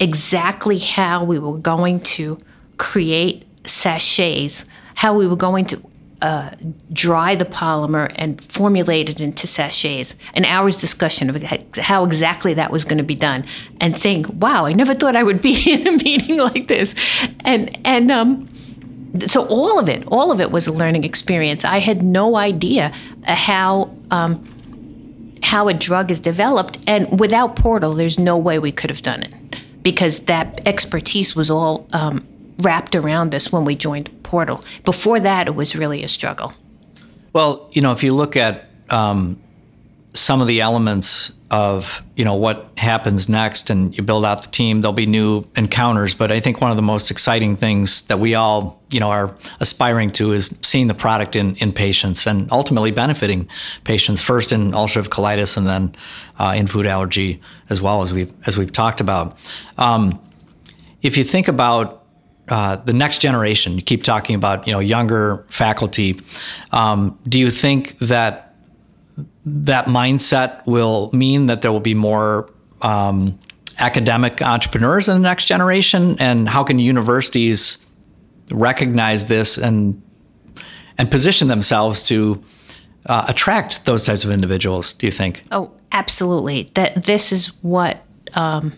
[0.00, 2.38] exactly how we were going to
[2.78, 4.64] create sachets,
[4.96, 5.82] how we were going to
[6.22, 6.50] uh,
[6.92, 10.14] dry the polymer and formulate it into sachets.
[10.34, 11.42] An hour's discussion of
[11.76, 13.44] how exactly that was going to be done,
[13.80, 16.94] and think, "Wow, I never thought I would be in a meeting like this."
[17.40, 18.48] And and um,
[19.26, 21.64] so all of it, all of it was a learning experience.
[21.64, 22.92] I had no idea
[23.24, 23.94] how.
[24.10, 24.48] Um,
[25.44, 29.24] how a drug is developed, and without Portal, there's no way we could have done
[29.24, 29.34] it
[29.82, 32.24] because that expertise was all um,
[32.58, 34.64] wrapped around us when we joined Portal.
[34.84, 36.52] Before that, it was really a struggle.
[37.32, 39.42] Well, you know, if you look at um,
[40.14, 44.50] some of the elements of you know what happens next, and you build out the
[44.50, 46.14] team, there'll be new encounters.
[46.14, 49.36] But I think one of the most exciting things that we all you know are
[49.60, 53.48] aspiring to is seeing the product in in patients and ultimately benefiting
[53.84, 55.94] patients first in ulcerative colitis and then
[56.38, 59.36] uh, in food allergy as well as we've as we've talked about.
[59.76, 60.18] Um,
[61.02, 62.02] if you think about
[62.48, 63.74] uh, the next generation.
[63.76, 66.20] You keep talking about you know younger faculty.
[66.72, 68.51] Um, do you think that
[69.44, 72.50] that mindset will mean that there will be more
[72.82, 73.38] um,
[73.78, 76.16] academic entrepreneurs in the next generation?
[76.18, 77.78] And how can universities
[78.50, 80.00] recognize this and
[80.98, 82.42] and position themselves to
[83.06, 84.92] uh, attract those types of individuals?
[84.92, 85.42] Do you think?
[85.50, 86.70] Oh, absolutely.
[86.74, 88.04] That this is what.
[88.34, 88.74] Um,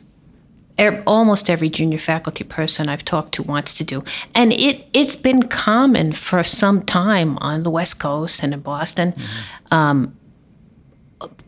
[1.07, 4.03] almost every junior faculty person I've talked to wants to do.
[4.35, 9.13] And it, it's been common for some time on the West Coast and in Boston.
[9.13, 9.75] Mm-hmm.
[9.75, 10.17] Um,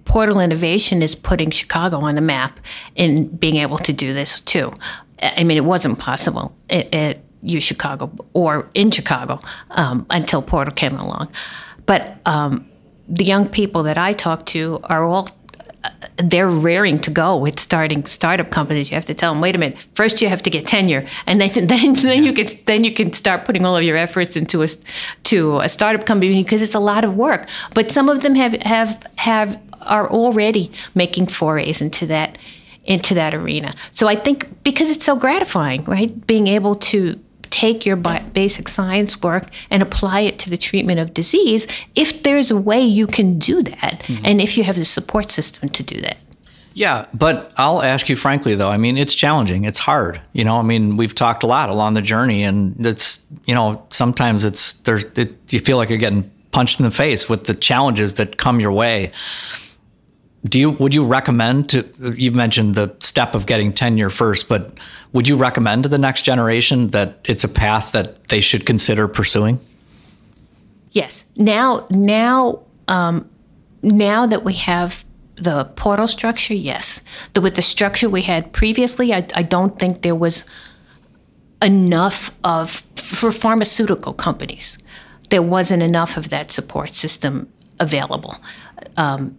[0.07, 2.59] Portal Innovation is putting Chicago on the map
[2.95, 4.73] in being able to do this too.
[5.21, 9.39] I mean, it wasn't possible at, U Chicago or in Chicago
[9.71, 11.29] um, until Portal came along.
[11.85, 12.67] But um,
[13.09, 15.29] the young people that I talk to are all
[16.17, 18.91] they're raring to go with starting startup companies.
[18.91, 21.41] You have to tell them, wait a minute, first you have to get tenure, and
[21.41, 24.63] then then then you can then you can start putting all of your efforts into
[24.63, 24.69] a
[25.25, 27.49] to a startup company because it's a lot of work.
[27.75, 32.39] But some of them have have have are already making forays into that
[32.85, 33.75] into that arena.
[33.93, 37.19] So I think because it's so gratifying, right, being able to
[37.57, 42.51] take your basic science work and apply it to the treatment of disease if there's
[42.51, 44.27] a way you can do that mm-hmm.
[44.27, 46.19] and if you have the support system to do that.
[46.75, 48.69] Yeah, but I'll ask you frankly though.
[48.69, 49.65] I mean, it's challenging.
[49.65, 50.21] It's hard.
[50.35, 53.83] You know, I mean, we've talked a lot along the journey, and it's you know
[53.89, 57.55] sometimes it's there's it, you feel like you're getting punched in the face with the
[57.55, 59.13] challenges that come your way
[60.49, 61.85] do you would you recommend to
[62.17, 64.79] you mentioned the step of getting tenure first but
[65.13, 69.09] would you recommend to the next generation that it's a path that they should consider
[69.09, 69.59] pursuing?
[70.91, 71.25] Yes.
[71.37, 73.29] Now now um,
[73.83, 75.05] now that we have
[75.37, 77.03] the portal structure yes.
[77.35, 80.45] The, with the structure we had previously I, I don't think there was
[81.63, 84.79] enough of for pharmaceutical companies
[85.31, 88.37] there wasn't enough of that support system available.
[88.97, 89.39] Um,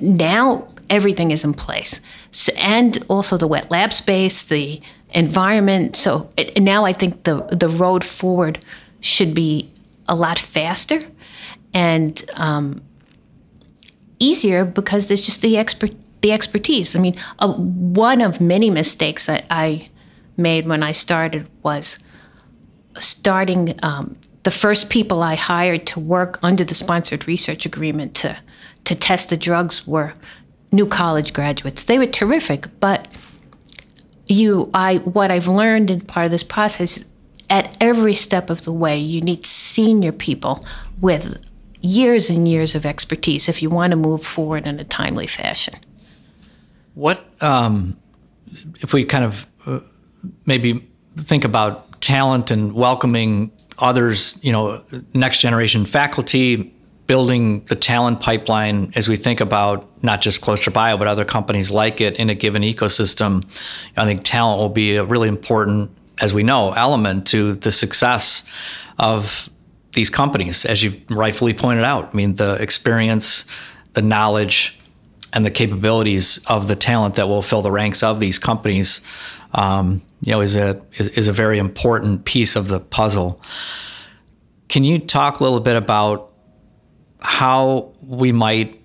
[0.00, 2.00] now everything is in place,
[2.30, 5.96] so, and also the wet lab space, the environment.
[5.96, 8.64] So it, now I think the the road forward
[9.00, 9.70] should be
[10.08, 11.00] a lot faster
[11.72, 12.82] and um,
[14.18, 16.94] easier because there's just the expert the expertise.
[16.94, 19.86] I mean, uh, one of many mistakes that I
[20.36, 21.98] made when I started was
[22.98, 23.78] starting.
[23.82, 28.38] Um, the first people I hired to work under the sponsored research agreement to
[28.84, 30.14] to test the drugs were
[30.72, 31.84] new college graduates.
[31.84, 33.08] They were terrific, but
[34.26, 37.04] you I what I've learned in part of this process
[37.48, 40.64] at every step of the way you need senior people
[41.00, 41.38] with
[41.80, 45.74] years and years of expertise if you want to move forward in a timely fashion.
[46.94, 47.98] What um,
[48.80, 49.80] if we kind of uh,
[50.46, 56.74] maybe think about talent and welcoming others, you know, next generation faculty,
[57.10, 62.00] building the talent pipeline as we think about not just ClostraBio, but other companies like
[62.00, 63.44] it in a given ecosystem.
[63.96, 65.90] I think talent will be a really important,
[66.20, 68.44] as we know, element to the success
[68.96, 69.50] of
[69.92, 72.10] these companies, as you've rightfully pointed out.
[72.12, 73.44] I mean, the experience,
[73.94, 74.78] the knowledge,
[75.32, 79.00] and the capabilities of the talent that will fill the ranks of these companies,
[79.52, 83.42] um, you know, is a is, is a very important piece of the puzzle.
[84.68, 86.29] Can you talk a little bit about
[87.22, 88.80] how we might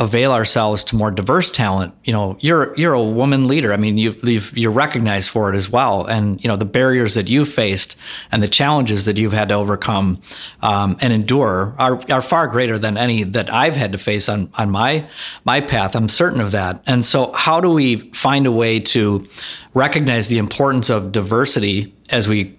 [0.00, 1.94] avail ourselves to more diverse talent.
[2.02, 3.72] You know, you're you're a woman leader.
[3.72, 7.28] I mean, you you're recognized for it as well, and you know the barriers that
[7.28, 7.96] you've faced
[8.32, 10.20] and the challenges that you've had to overcome
[10.62, 14.50] um, and endure are are far greater than any that I've had to face on
[14.54, 15.08] on my
[15.44, 15.94] my path.
[15.94, 16.82] I'm certain of that.
[16.86, 19.26] And so, how do we find a way to
[19.74, 22.58] recognize the importance of diversity as we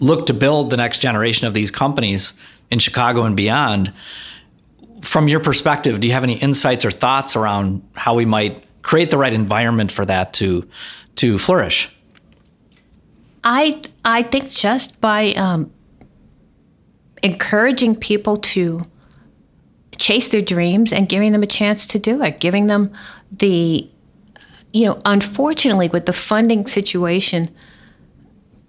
[0.00, 2.34] look to build the next generation of these companies
[2.70, 3.92] in Chicago and beyond.
[5.02, 9.10] From your perspective, do you have any insights or thoughts around how we might create
[9.10, 10.68] the right environment for that to
[11.16, 11.90] to flourish?
[13.44, 15.70] I I think just by um,
[17.22, 18.82] encouraging people to
[19.96, 22.92] chase their dreams and giving them a chance to do it, giving them
[23.30, 23.88] the
[24.72, 27.46] you know, unfortunately, with the funding situation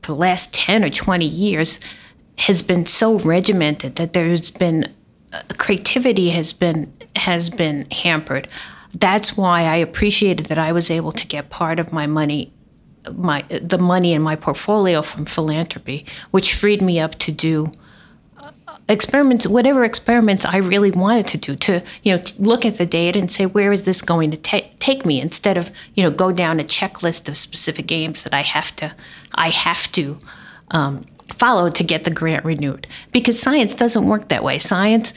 [0.01, 1.79] for the last 10 or 20 years,
[2.39, 4.93] has been so regimented that there's been
[5.33, 8.47] uh, creativity has been has been hampered.
[8.93, 12.51] That's why I appreciated that I was able to get part of my money
[13.13, 17.71] my the money in my portfolio from philanthropy, which freed me up to do
[18.37, 18.51] uh,
[18.87, 23.19] experiments whatever experiments I really wanted to do to you know look at the data
[23.19, 26.31] and say where is this going to ta- take me instead of you know go
[26.31, 28.95] down a checklist of specific games that I have to
[29.33, 30.17] I have to
[30.71, 34.59] um, follow to get the grant renewed because science doesn't work that way.
[34.59, 35.13] Science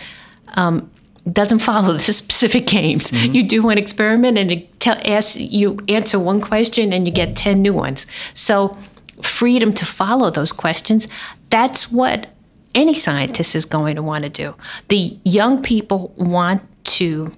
[0.54, 0.90] um,
[1.30, 3.10] doesn't follow the specific games.
[3.10, 3.34] Mm-hmm.
[3.34, 7.36] You do one experiment and it tell, ask, you answer one question and you get
[7.36, 8.06] 10 new ones.
[8.34, 8.76] So,
[9.20, 11.06] freedom to follow those questions,
[11.48, 12.28] that's what
[12.74, 14.54] any scientist is going to want to do.
[14.88, 17.32] The young people want to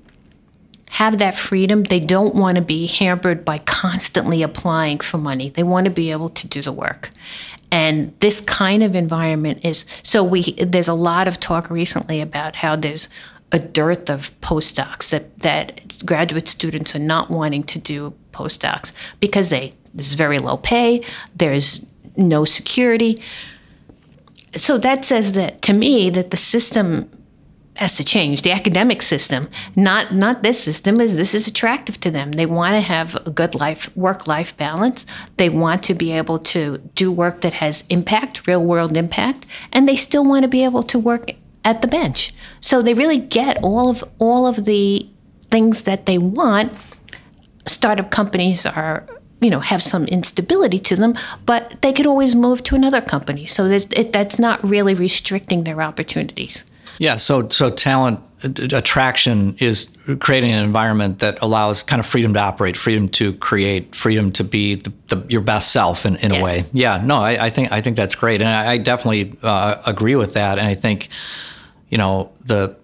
[0.94, 1.82] have that freedom.
[1.82, 5.48] They don't want to be hampered by constantly applying for money.
[5.48, 7.10] They want to be able to do the work.
[7.72, 12.54] And this kind of environment is so we there's a lot of talk recently about
[12.54, 13.08] how there's
[13.50, 19.48] a dearth of postdocs that that graduate students are not wanting to do postdocs because
[19.48, 21.84] they there's very low pay, there's
[22.16, 23.20] no security.
[24.56, 27.10] So that says that to me that the system
[27.76, 28.42] has to change.
[28.42, 32.32] The academic system, not not this system, is this is attractive to them.
[32.32, 35.06] They want to have a good life work life balance.
[35.36, 39.88] They want to be able to do work that has impact, real world impact, and
[39.88, 41.32] they still want to be able to work
[41.64, 42.32] at the bench.
[42.60, 45.08] So they really get all of all of the
[45.50, 46.72] things that they want.
[47.66, 49.06] Startup companies are
[49.40, 51.14] you know have some instability to them,
[51.44, 53.46] but they could always move to another company.
[53.46, 56.64] So it, that's not really restricting their opportunities.
[56.98, 59.88] Yeah, so so talent attraction is
[60.20, 64.44] creating an environment that allows kind of freedom to operate, freedom to create, freedom to
[64.44, 66.40] be the, the, your best self in, in yes.
[66.40, 66.64] a way.
[66.72, 70.16] Yeah, no, I, I, think I think that's great, and I, I definitely uh, agree
[70.16, 70.58] with that.
[70.58, 71.08] And I think,
[71.88, 72.76] you know, the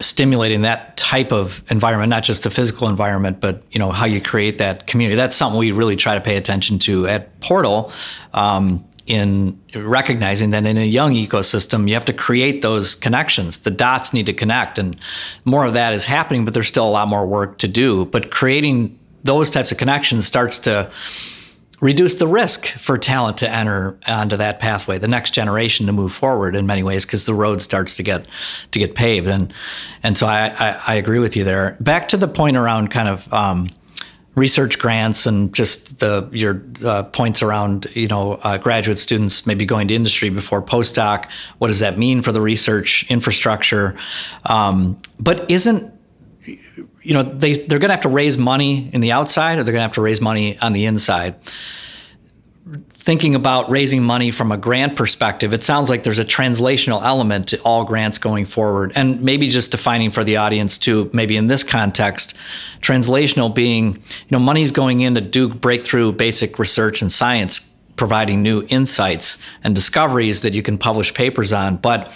[0.00, 4.20] stimulating that type of environment, not just the physical environment, but you know how you
[4.20, 5.16] create that community.
[5.16, 7.92] That's something we really try to pay attention to at Portal.
[8.32, 13.58] Um, in recognizing that in a young ecosystem, you have to create those connections.
[13.58, 14.96] The dots need to connect, and
[15.44, 18.04] more of that is happening, but there's still a lot more work to do.
[18.06, 20.90] But creating those types of connections starts to
[21.80, 26.12] reduce the risk for talent to enter onto that pathway, the next generation to move
[26.12, 28.26] forward in many ways, because the road starts to get
[28.70, 29.26] to get paved.
[29.26, 29.52] And
[30.02, 31.76] and so I, I, I agree with you there.
[31.80, 33.70] Back to the point around kind of um,
[34.36, 39.64] research grants and just the your uh, points around you know uh, graduate students maybe
[39.64, 41.26] going to industry before postdoc.
[41.58, 43.96] What does that mean for the research infrastructure?
[44.44, 45.92] Um, but isn't
[46.46, 49.72] you know they they're going to have to raise money in the outside or they're
[49.72, 51.34] going to have to raise money on the inside
[52.88, 57.48] thinking about raising money from a grant perspective, it sounds like there's a translational element
[57.48, 58.92] to all grants going forward.
[58.96, 62.34] And maybe just defining for the audience too, maybe in this context,
[62.80, 67.60] translational being, you know, money's going in to do breakthrough basic research and science,
[67.94, 71.76] providing new insights and discoveries that you can publish papers on.
[71.76, 72.10] But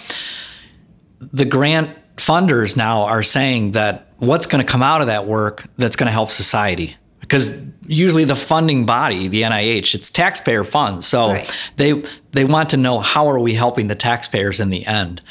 [1.19, 5.63] the grant funders now are saying that what's going to come out of that work
[5.77, 6.97] that's going to help society
[7.31, 7.57] because
[7.87, 11.07] usually the funding body, the NIH, it's taxpayer funds.
[11.07, 11.57] So right.
[11.77, 12.03] they
[12.33, 15.21] they want to know how are we helping the taxpayers in the end.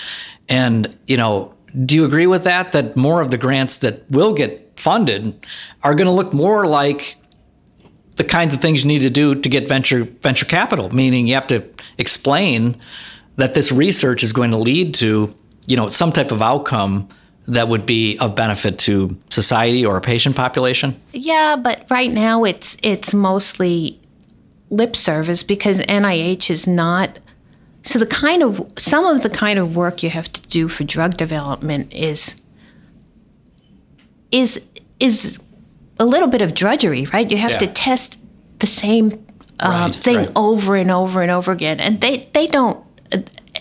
[0.48, 2.72] And you know, do you agree with that?
[2.72, 5.46] That more of the grants that will get funded
[5.82, 7.16] are going to look more like
[8.16, 10.88] the kinds of things you need to do to get venture venture capital.
[10.88, 11.62] Meaning you have to
[11.98, 12.80] explain
[13.36, 15.34] that this research is going to lead to
[15.66, 17.10] you know some type of outcome
[17.50, 21.00] that would be of benefit to society or a patient population?
[21.12, 24.00] Yeah, but right now it's it's mostly
[24.70, 27.18] lip service because NIH is not
[27.82, 30.84] so the kind of some of the kind of work you have to do for
[30.84, 32.36] drug development is
[34.30, 34.60] is
[35.00, 35.40] is
[35.98, 37.30] a little bit of drudgery, right?
[37.30, 37.58] You have yeah.
[37.58, 38.18] to test
[38.58, 39.26] the same
[39.58, 40.32] uh, right, thing right.
[40.36, 42.84] over and over and over again, and they they don't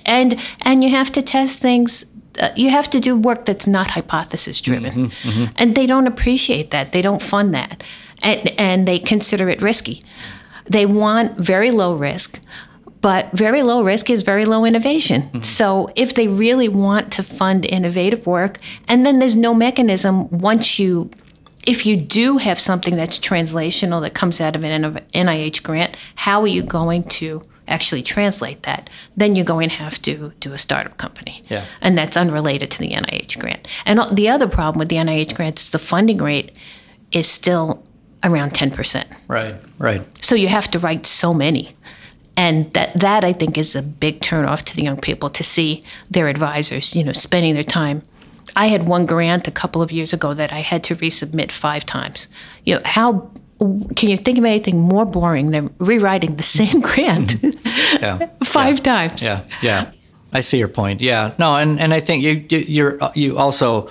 [0.05, 2.05] and and you have to test things
[2.39, 4.91] uh, you have to do work that's not hypothesis driven.
[4.91, 5.53] Mm-hmm, mm-hmm.
[5.55, 6.91] And they don't appreciate that.
[6.91, 7.83] They don't fund that.
[8.21, 10.03] And, and they consider it risky.
[10.65, 12.41] They want very low risk,
[13.01, 15.23] but very low risk is very low innovation.
[15.23, 15.41] Mm-hmm.
[15.41, 20.79] So if they really want to fund innovative work, and then there's no mechanism once
[20.79, 21.09] you
[21.63, 26.41] if you do have something that's translational that comes out of an NIH grant, how
[26.41, 30.57] are you going to actually translate that, then you're going to have to do a
[30.57, 31.41] startup company.
[31.49, 31.65] Yeah.
[31.81, 33.67] And that's unrelated to the NIH grant.
[33.85, 36.57] And the other problem with the NIH grant is the funding rate
[37.11, 37.83] is still
[38.23, 39.05] around 10%.
[39.27, 40.23] Right, right.
[40.23, 41.71] So you have to write so many.
[42.35, 45.83] And that, that I think is a big turnoff to the young people to see
[46.09, 48.01] their advisors, you know, spending their time
[48.55, 51.85] I had one grant a couple of years ago that I had to resubmit five
[51.85, 52.27] times.
[52.65, 57.35] You know, how can you think of anything more boring than rewriting the same grant
[57.43, 58.29] yeah.
[58.43, 58.83] five yeah.
[58.83, 59.23] times?
[59.23, 59.91] Yeah, yeah.
[60.31, 61.01] I see your point.
[61.01, 63.89] Yeah, no, and, and I think you you're you also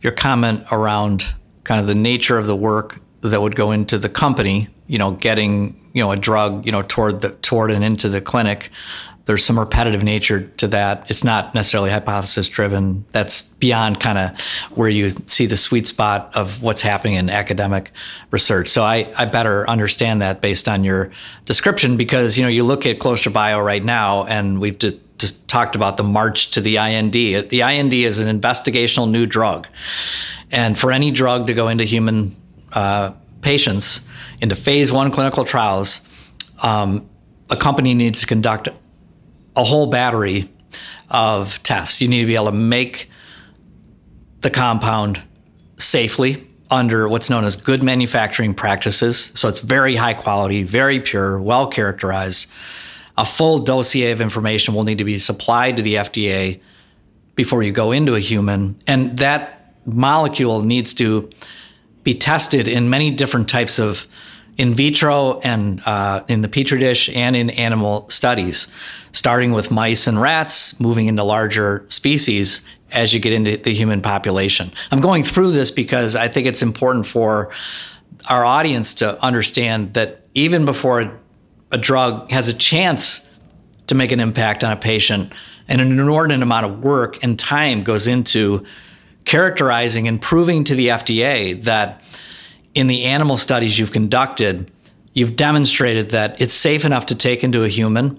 [0.00, 1.34] your comment around
[1.64, 4.68] kind of the nature of the work that would go into the company.
[4.86, 8.20] You know, getting you know a drug you know toward the toward and into the
[8.20, 8.70] clinic
[9.28, 11.04] there's some repetitive nature to that.
[11.10, 13.04] It's not necessarily hypothesis driven.
[13.12, 17.92] That's beyond kind of where you see the sweet spot of what's happening in academic
[18.30, 18.70] research.
[18.70, 21.10] So I, I better understand that based on your
[21.44, 25.76] description because you know you look at ClostraBio right now, and we've just, just talked
[25.76, 27.12] about the march to the IND.
[27.12, 29.68] The IND is an investigational new drug,
[30.50, 32.34] and for any drug to go into human
[32.72, 33.12] uh,
[33.42, 34.00] patients
[34.40, 36.00] into phase one clinical trials.
[36.62, 37.10] Um,
[37.50, 38.68] a company needs to conduct
[39.58, 40.48] a whole battery
[41.10, 42.00] of tests.
[42.00, 43.10] You need to be able to make
[44.40, 45.20] the compound
[45.76, 49.32] safely under what's known as good manufacturing practices.
[49.34, 52.48] So it's very high quality, very pure, well characterized.
[53.16, 56.60] A full dossier of information will need to be supplied to the FDA
[57.34, 58.76] before you go into a human.
[58.86, 61.28] And that molecule needs to
[62.04, 64.06] be tested in many different types of
[64.56, 68.66] in vitro and uh, in the petri dish and in animal studies,
[69.12, 74.00] starting with mice and rats, moving into larger species as you get into the human
[74.00, 74.72] population.
[74.90, 77.50] I'm going through this because I think it's important for
[78.28, 81.18] our audience to understand that even before a,
[81.72, 83.28] a drug has a chance
[83.88, 85.32] to make an impact on a patient,
[85.68, 88.64] and an inordinate amount of work and time goes into
[89.24, 92.02] characterizing and proving to the FDA that
[92.74, 94.70] in the animal studies you've conducted,
[95.12, 98.18] you've demonstrated that it's safe enough to take into a human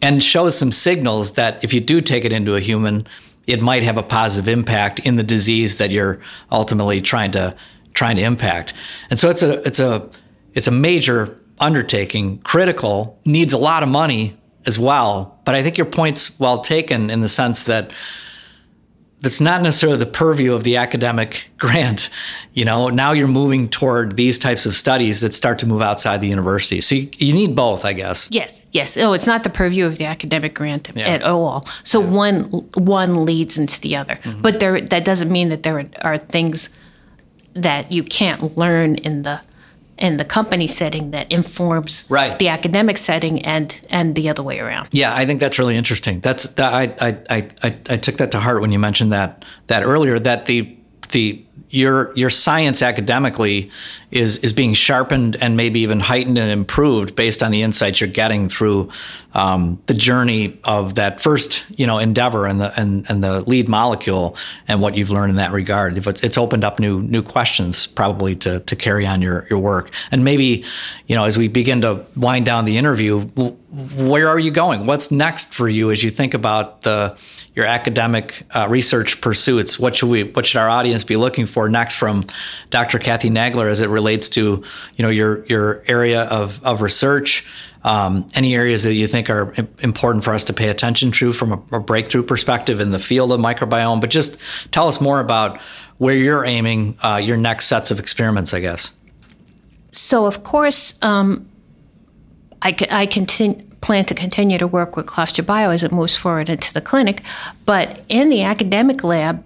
[0.00, 3.06] and shows some signals that if you do take it into a human,
[3.46, 6.20] it might have a positive impact in the disease that you're
[6.52, 7.56] ultimately trying to
[7.94, 8.74] trying to impact.
[9.10, 10.08] And so it's a it's a
[10.54, 14.36] it's a major undertaking, critical, needs a lot of money
[14.66, 15.40] as well.
[15.44, 17.92] But I think your point's well taken in the sense that
[19.20, 22.08] that's not necessarily the purview of the academic grant.
[22.52, 26.20] You know, now you're moving toward these types of studies that start to move outside
[26.20, 26.80] the university.
[26.80, 28.28] So you, you need both, I guess.
[28.30, 28.96] Yes, yes.
[28.96, 31.08] Oh, it's not the purview of the academic grant yeah.
[31.08, 31.66] at all.
[31.82, 32.08] So yeah.
[32.08, 32.42] one
[32.74, 34.16] one leads into the other.
[34.16, 34.42] Mm-hmm.
[34.42, 36.70] But there that doesn't mean that there are things
[37.54, 39.40] that you can't learn in the
[39.98, 42.38] in the company setting that informs right.
[42.38, 44.88] the academic setting and and the other way around.
[44.92, 46.20] Yeah, I think that's really interesting.
[46.20, 49.82] That's that I I, I, I took that to heart when you mentioned that that
[49.82, 50.77] earlier that the
[51.10, 53.70] the your your science academically
[54.10, 58.08] is is being sharpened and maybe even heightened and improved based on the insights you're
[58.08, 58.88] getting through
[59.34, 63.68] um, the journey of that first you know endeavor and the and, and the lead
[63.68, 64.34] molecule
[64.66, 65.98] and what you've learned in that regard.
[65.98, 69.90] It's, it's opened up new new questions probably to to carry on your your work
[70.10, 70.64] and maybe
[71.06, 74.86] you know as we begin to wind down the interview, where are you going?
[74.86, 77.16] What's next for you as you think about the
[77.58, 79.80] your academic uh, research pursuits.
[79.80, 80.22] What should we?
[80.22, 82.24] What should our audience be looking for next from
[82.70, 83.00] Dr.
[83.00, 84.62] Cathy Nagler as it relates to
[84.96, 87.44] you know your your area of of research?
[87.82, 91.52] Um, any areas that you think are important for us to pay attention to from
[91.52, 94.36] a, a, breakthrough perspective in the field of microbiome, but just
[94.72, 95.60] tell us more about
[95.98, 98.94] where you're aiming uh, your next sets of experiments, I guess.
[99.92, 101.48] So, of course, um,
[102.62, 106.72] I, I continue plan to continue to work with ClostraBio as it moves forward into
[106.72, 107.22] the clinic.
[107.64, 109.44] But in the academic lab,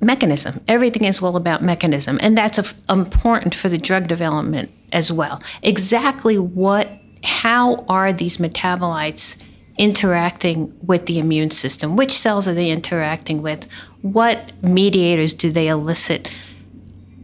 [0.00, 0.60] mechanism.
[0.68, 5.42] Everything is all about mechanism, and that's important for the drug development as well.
[5.62, 6.88] Exactly what,
[7.24, 9.36] how are these metabolites
[9.76, 11.96] interacting with the immune system?
[11.96, 13.66] Which cells are they interacting with?
[14.02, 16.30] What mediators do they elicit?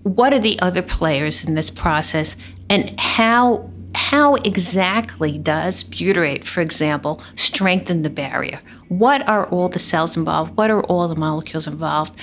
[0.02, 2.36] What are the other players in this process?
[2.68, 8.60] And how how exactly does butyrate, for example, strengthen the barrier?
[8.88, 10.56] What are all the cells involved?
[10.56, 12.18] What are all the molecules involved?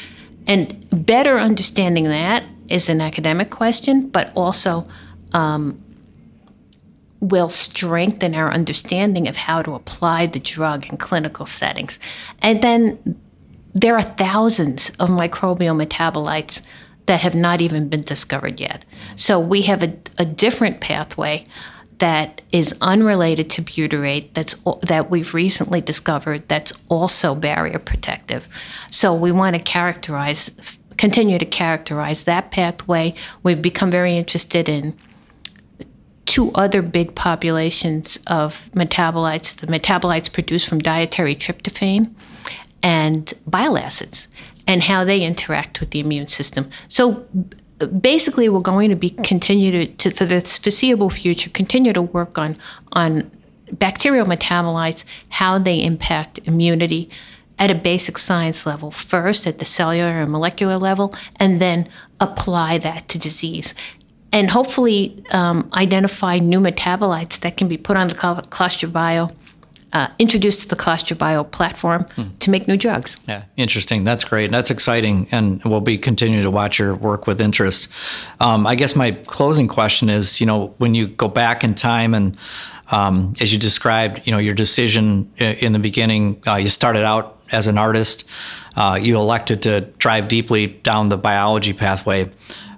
[0.48, 4.88] And better understanding that is an academic question, but also
[5.34, 5.82] um,
[7.20, 12.00] will strengthen our understanding of how to apply the drug in clinical settings.
[12.42, 13.20] And then
[13.74, 16.62] there are thousands of microbial metabolites
[17.12, 18.86] that have not even been discovered yet.
[19.18, 21.44] So we have a, a different pathway
[21.98, 24.56] that is unrelated to butyrate that's
[24.88, 28.48] that we've recently discovered that's also barrier protective.
[28.92, 30.52] So we want to characterize
[30.96, 33.14] continue to characterize that pathway.
[33.44, 34.98] We've become very interested in
[36.26, 42.14] two other big populations of metabolites, the metabolites produced from dietary tryptophan
[42.82, 44.30] and bile acids
[44.68, 46.70] and how they interact with the immune system.
[46.88, 47.26] So
[48.00, 52.38] basically, we're going to be continue to, to, for the foreseeable future continue to work
[52.38, 52.56] on
[52.94, 53.32] on
[53.72, 57.10] bacterial metabolites, how they impact immunity
[57.58, 61.88] at a basic science level first at the cellular and molecular level, and then
[62.20, 63.74] apply that to disease.
[64.34, 69.30] And hopefully um, identify new metabolites that can be put on the ClostraBio
[69.94, 72.30] uh, introduced to the ClostraBio platform hmm.
[72.40, 73.20] to make new drugs.
[73.28, 74.04] Yeah, interesting.
[74.04, 74.52] That's great.
[74.52, 77.90] That's exciting, and we'll be continuing to watch your work with interest.
[78.40, 82.14] Um, I guess my closing question is, you know, when you go back in time
[82.14, 82.38] and
[82.92, 87.40] um, as you described, you know, your decision in the beginning, uh, you started out
[87.52, 88.26] as an artist.
[88.76, 92.30] Uh, you elected to drive deeply down the biology pathway.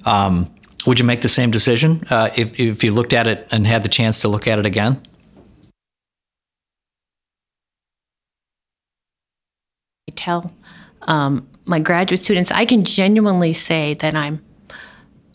[0.06, 0.54] Um,
[0.86, 3.84] would you make the same decision uh, if, if you looked at it and had
[3.84, 5.02] the chance to look at it again?
[10.24, 10.52] Tell
[11.04, 14.42] um, my graduate students, I can genuinely say that I'm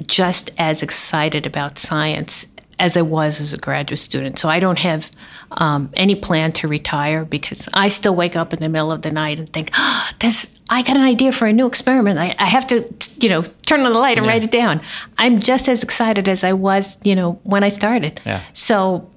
[0.07, 2.47] just as excited about science
[2.79, 4.39] as I was as a graduate student.
[4.39, 5.11] So I don't have
[5.51, 9.11] um, any plan to retire because I still wake up in the middle of the
[9.11, 12.19] night and think, oh, this, I got an idea for a new experiment.
[12.19, 12.89] I, I have to,
[13.21, 14.33] you know, turn on the light and yeah.
[14.33, 14.81] write it down.
[15.19, 18.21] I'm just as excited as I was, you know, when I started.
[18.25, 18.43] Yeah.
[18.53, 19.11] So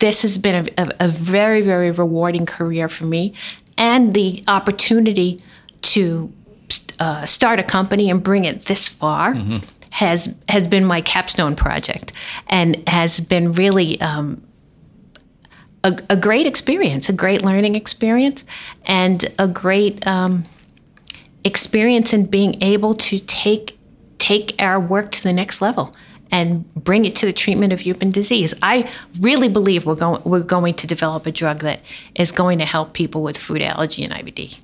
[0.00, 3.34] this has been a, a, a very, very rewarding career for me
[3.80, 5.40] and the opportunity
[5.80, 6.32] to
[7.00, 9.34] uh, start a company and bring it this far.
[9.34, 12.12] Mm-hmm has has been my capstone project
[12.46, 14.40] and has been really um,
[15.82, 18.44] a, a, great experience, a great learning experience,
[18.84, 20.44] and a great um,
[21.42, 23.78] experience in being able to take
[24.18, 25.92] take our work to the next level
[26.30, 28.54] and bring it to the treatment of human disease.
[28.62, 31.80] I really believe we're going we're going to develop a drug that
[32.14, 34.58] is going to help people with food allergy and IBD.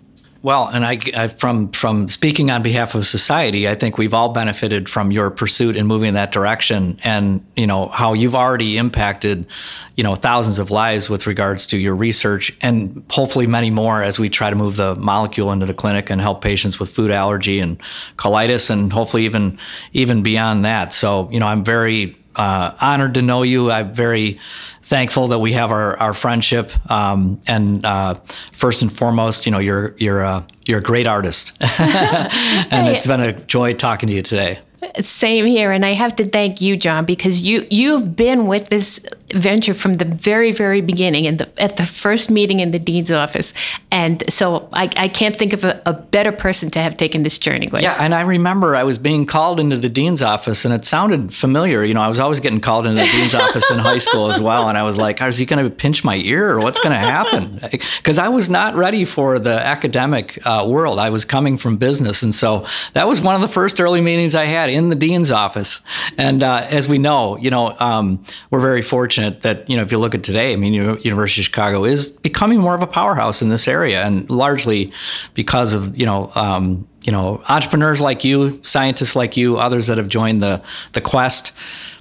[0.47, 4.29] Well, and I, I, from from speaking on behalf of society, I think we've all
[4.29, 8.79] benefited from your pursuit in moving in that direction, and you know how you've already
[8.79, 9.49] impacted,
[9.97, 14.21] you know, thousands of lives with regards to your research, and hopefully many more as
[14.21, 17.59] we try to move the molecule into the clinic and help patients with food allergy
[17.59, 17.83] and
[18.17, 19.59] colitis, and hopefully even
[19.95, 20.93] even beyond that.
[20.93, 23.71] So, you know, I'm very uh, honored to know you.
[23.71, 24.39] I'm very
[24.83, 26.73] thankful that we have our, our friendship.
[26.91, 28.15] Um, and uh,
[28.53, 33.21] first and foremost, you know, you're you're a, you're a great artist, and it's been
[33.21, 34.61] a joy talking to you today.
[35.01, 39.05] Same here, and I have to thank you, John, because you you've been with this
[39.35, 43.53] venture from the very very beginning, and at the first meeting in the dean's office,
[43.91, 47.39] and so I, I can't think of a, a, better person to have taken this
[47.39, 47.83] journey with.
[47.83, 51.35] Yeah, and I remember I was being called into the dean's office, and it sounded
[51.35, 51.85] familiar.
[51.85, 54.41] You know, I was always getting called into the dean's office in high school as
[54.41, 56.93] well, and I was like, "Is he going to pinch my ear, or what's going
[56.93, 57.61] to happen?"
[57.99, 60.99] Because I was not ready for the academic uh, world.
[60.99, 64.35] I was coming from business, and so that was one of the first early meetings
[64.35, 65.81] I had in the dean's office.
[66.17, 68.83] And uh, as we know, you know, um, we're very
[69.27, 72.13] fortunate that you know if you look at today, I mean, University of Chicago is
[72.13, 74.93] becoming more of a powerhouse in this area, and largely
[75.35, 76.31] because of you know.
[76.35, 80.61] Um, you know, entrepreneurs like you, scientists like you, others that have joined the
[80.93, 81.53] the quest,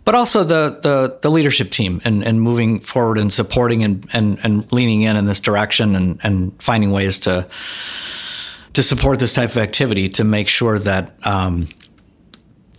[0.04, 4.40] but also the the, the leadership team and, and moving forward and supporting and, and,
[4.44, 7.48] and leaning in in this direction and, and finding ways to
[8.74, 11.68] to support this type of activity to make sure that um,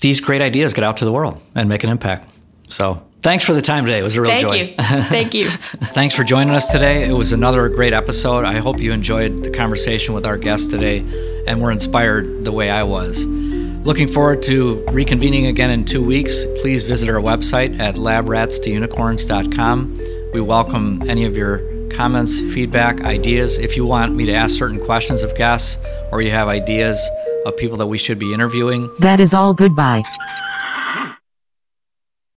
[0.01, 2.29] these great ideas get out to the world and make an impact.
[2.69, 3.99] So thanks for the time today.
[3.99, 4.55] It was a real Thank joy.
[4.55, 4.75] You.
[5.05, 5.49] Thank you.
[5.51, 7.09] thanks for joining us today.
[7.09, 8.45] It was another great episode.
[8.45, 11.05] I hope you enjoyed the conversation with our guest today
[11.47, 13.25] and were inspired the way I was.
[13.27, 16.45] Looking forward to reconvening again in two weeks.
[16.61, 19.99] Please visit our website at labratstounicorns.com.
[20.33, 23.59] We welcome any of your comments, feedback, ideas.
[23.59, 25.79] If you want me to ask certain questions of guests
[26.11, 26.99] or you have ideas,
[27.47, 28.91] of people that we should be interviewing.
[28.99, 30.03] That is all goodbye.